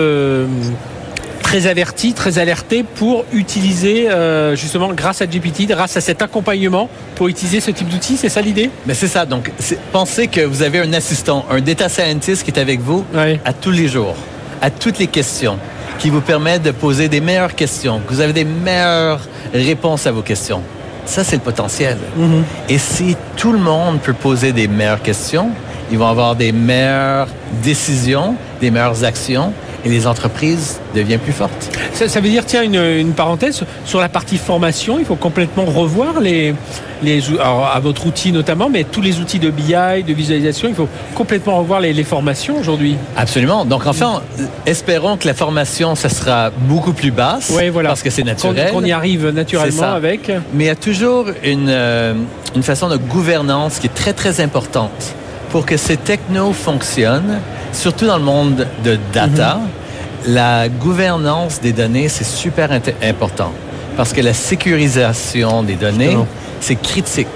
[1.48, 6.90] très averti, très alerté pour utiliser euh, justement grâce à GPT, grâce à cet accompagnement
[7.14, 8.18] pour utiliser ce type d'outil.
[8.18, 8.68] C'est ça l'idée?
[8.84, 9.24] Mais c'est ça.
[9.24, 9.50] Donc,
[9.90, 13.02] pensez que vous avez un assistant, un data scientist qui est avec vous
[13.46, 14.14] à tous les jours,
[14.60, 15.58] à toutes les questions,
[15.98, 19.20] qui vous permet de poser des meilleures questions, que vous avez des meilleures
[19.54, 20.60] réponses à vos questions.
[21.06, 21.96] Ça, c'est le potentiel.
[22.18, 22.42] Mm-hmm.
[22.68, 25.48] Et si tout le monde peut poser des meilleures questions,
[25.90, 27.28] ils vont avoir des meilleures
[27.62, 29.54] décisions, des meilleures actions
[29.84, 31.70] et les entreprises deviennent plus fortes.
[31.92, 36.54] Ça, veut dire, tiens, une, parenthèse, sur la partie formation, il faut complètement revoir les,
[37.02, 40.88] les à votre outil notamment, mais tous les outils de BI, de visualisation, il faut
[41.14, 42.96] complètement revoir les, formations aujourd'hui.
[43.16, 43.64] Absolument.
[43.64, 44.22] Donc enfin,
[44.66, 47.90] espérons que la formation, ça sera beaucoup plus basse, oui, voilà.
[47.90, 48.70] parce que c'est naturel.
[48.70, 50.30] Qu'on y arrive naturellement avec.
[50.54, 52.14] Mais il y a toujours une, euh,
[52.54, 55.14] une façon de gouvernance qui est très, très importante
[55.50, 57.40] pour que ces technos fonctionnent
[57.72, 60.34] surtout dans le monde de data, mhm.
[60.34, 62.70] la gouvernance des données, c'est super
[63.02, 63.52] important
[63.96, 66.16] parce que la sécurisation des données,
[66.60, 67.26] c'est critique.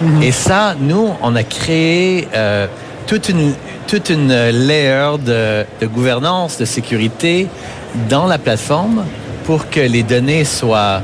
[0.00, 0.22] Mhm.
[0.22, 2.66] Et ça, nous, on a créé euh,
[3.06, 3.52] toute une
[3.88, 7.48] toute une layer de, gouvernance, de sécurité
[8.08, 9.04] dans la plateforme
[9.44, 11.00] pour que les données soient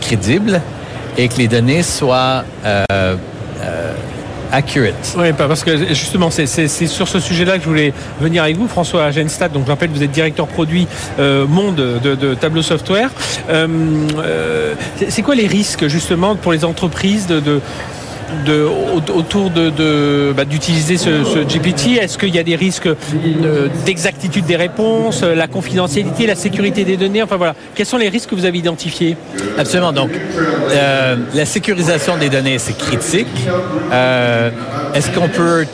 [0.00, 0.60] crédibles
[1.16, 2.84] et que les données soient euh,
[3.62, 3.93] euh,
[5.18, 9.04] Oui, parce que justement, c'est sur ce sujet-là que je voulais venir avec vous, François
[9.04, 9.52] Agenstad.
[9.52, 10.86] Donc, je rappelle, vous êtes directeur produit
[11.18, 13.10] euh, monde de, Tableau Software.
[13.48, 13.66] Euh,
[14.18, 14.74] euh,
[15.08, 17.60] c'est quoi les risques, justement, pour les entreprises de, de,
[19.14, 22.88] autour de, bah, d'utiliser ce, GPT Est-ce qu'il y a des risques
[23.84, 27.22] d'exactitude des réponses, la confidentialité, la sécurité des données?
[27.22, 29.16] Enfin voilà, quels sont les risques que vous avez identifiés?
[29.58, 29.92] Absolument.
[29.92, 30.10] Donc,
[31.34, 33.26] la sécurisation des données, c'est critique.
[34.94, 35.66] est-ce qu'on peut,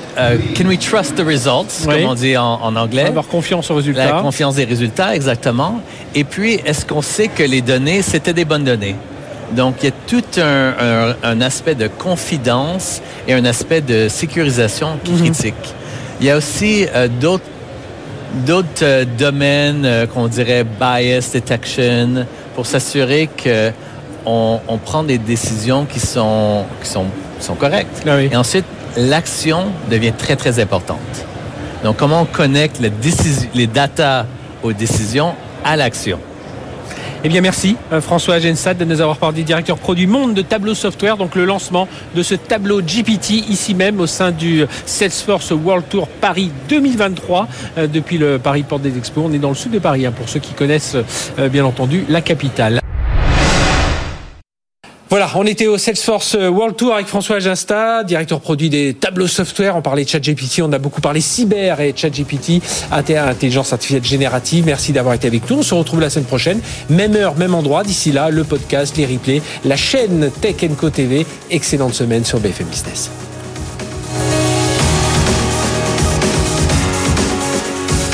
[0.54, 3.06] can we trust the results, comme on dit en, anglais?
[3.06, 4.06] Avoir confiance aux résultats.
[4.06, 5.80] La confiance des résultats, exactement.
[6.14, 8.96] Et puis, est-ce qu'on sait que les données, c'était des bonnes données?
[9.52, 15.12] Donc, il y a tout un, aspect de confidence et un aspect de sécurisation qui
[15.12, 15.22] mhm.
[15.22, 15.74] critique.
[16.20, 17.44] Il y a aussi euh, d'autres
[18.46, 23.72] d'autres euh, domaines euh, qu'on dirait bias detection pour s'assurer que
[24.24, 27.06] on, prend des décisions qui sont qui sont,
[27.40, 28.04] sont correctes.
[28.06, 30.98] Ah et ensuite, l'action devient très très importante.
[31.82, 32.92] Donc, comment on connecte les,
[33.54, 34.26] les data
[34.62, 35.34] aux décisions
[35.64, 36.20] à l'action.
[37.22, 40.74] Eh bien, merci euh, François Agensat de nous avoir parlé, directeur produit Monde de Tableau
[40.74, 45.84] Software, donc le lancement de ce tableau GPT ici même au sein du Salesforce World
[45.90, 47.46] Tour Paris 2023
[47.76, 49.24] euh, depuis le Paris Porte des Expos.
[49.26, 50.96] On est dans le sud de Paris hein, pour ceux qui connaissent
[51.38, 52.79] euh, bien entendu la capitale.
[55.36, 59.76] On était au Salesforce World Tour avec François Aginsta, directeur produit des tableaux software.
[59.76, 62.60] On parlait de ChatGPT, on a beaucoup parlé cyber et ChatGPT,
[62.90, 64.64] intelligence artificielle générative.
[64.66, 65.58] Merci d'avoir été avec nous.
[65.58, 67.84] On se retrouve la semaine prochaine, même heure, même endroit.
[67.84, 71.24] D'ici là, le podcast, les replays, la chaîne Tech Co TV.
[71.50, 73.10] Excellente semaine sur BFM Business.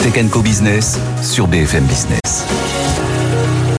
[0.03, 2.36] Tech Co Business sur BFM Business.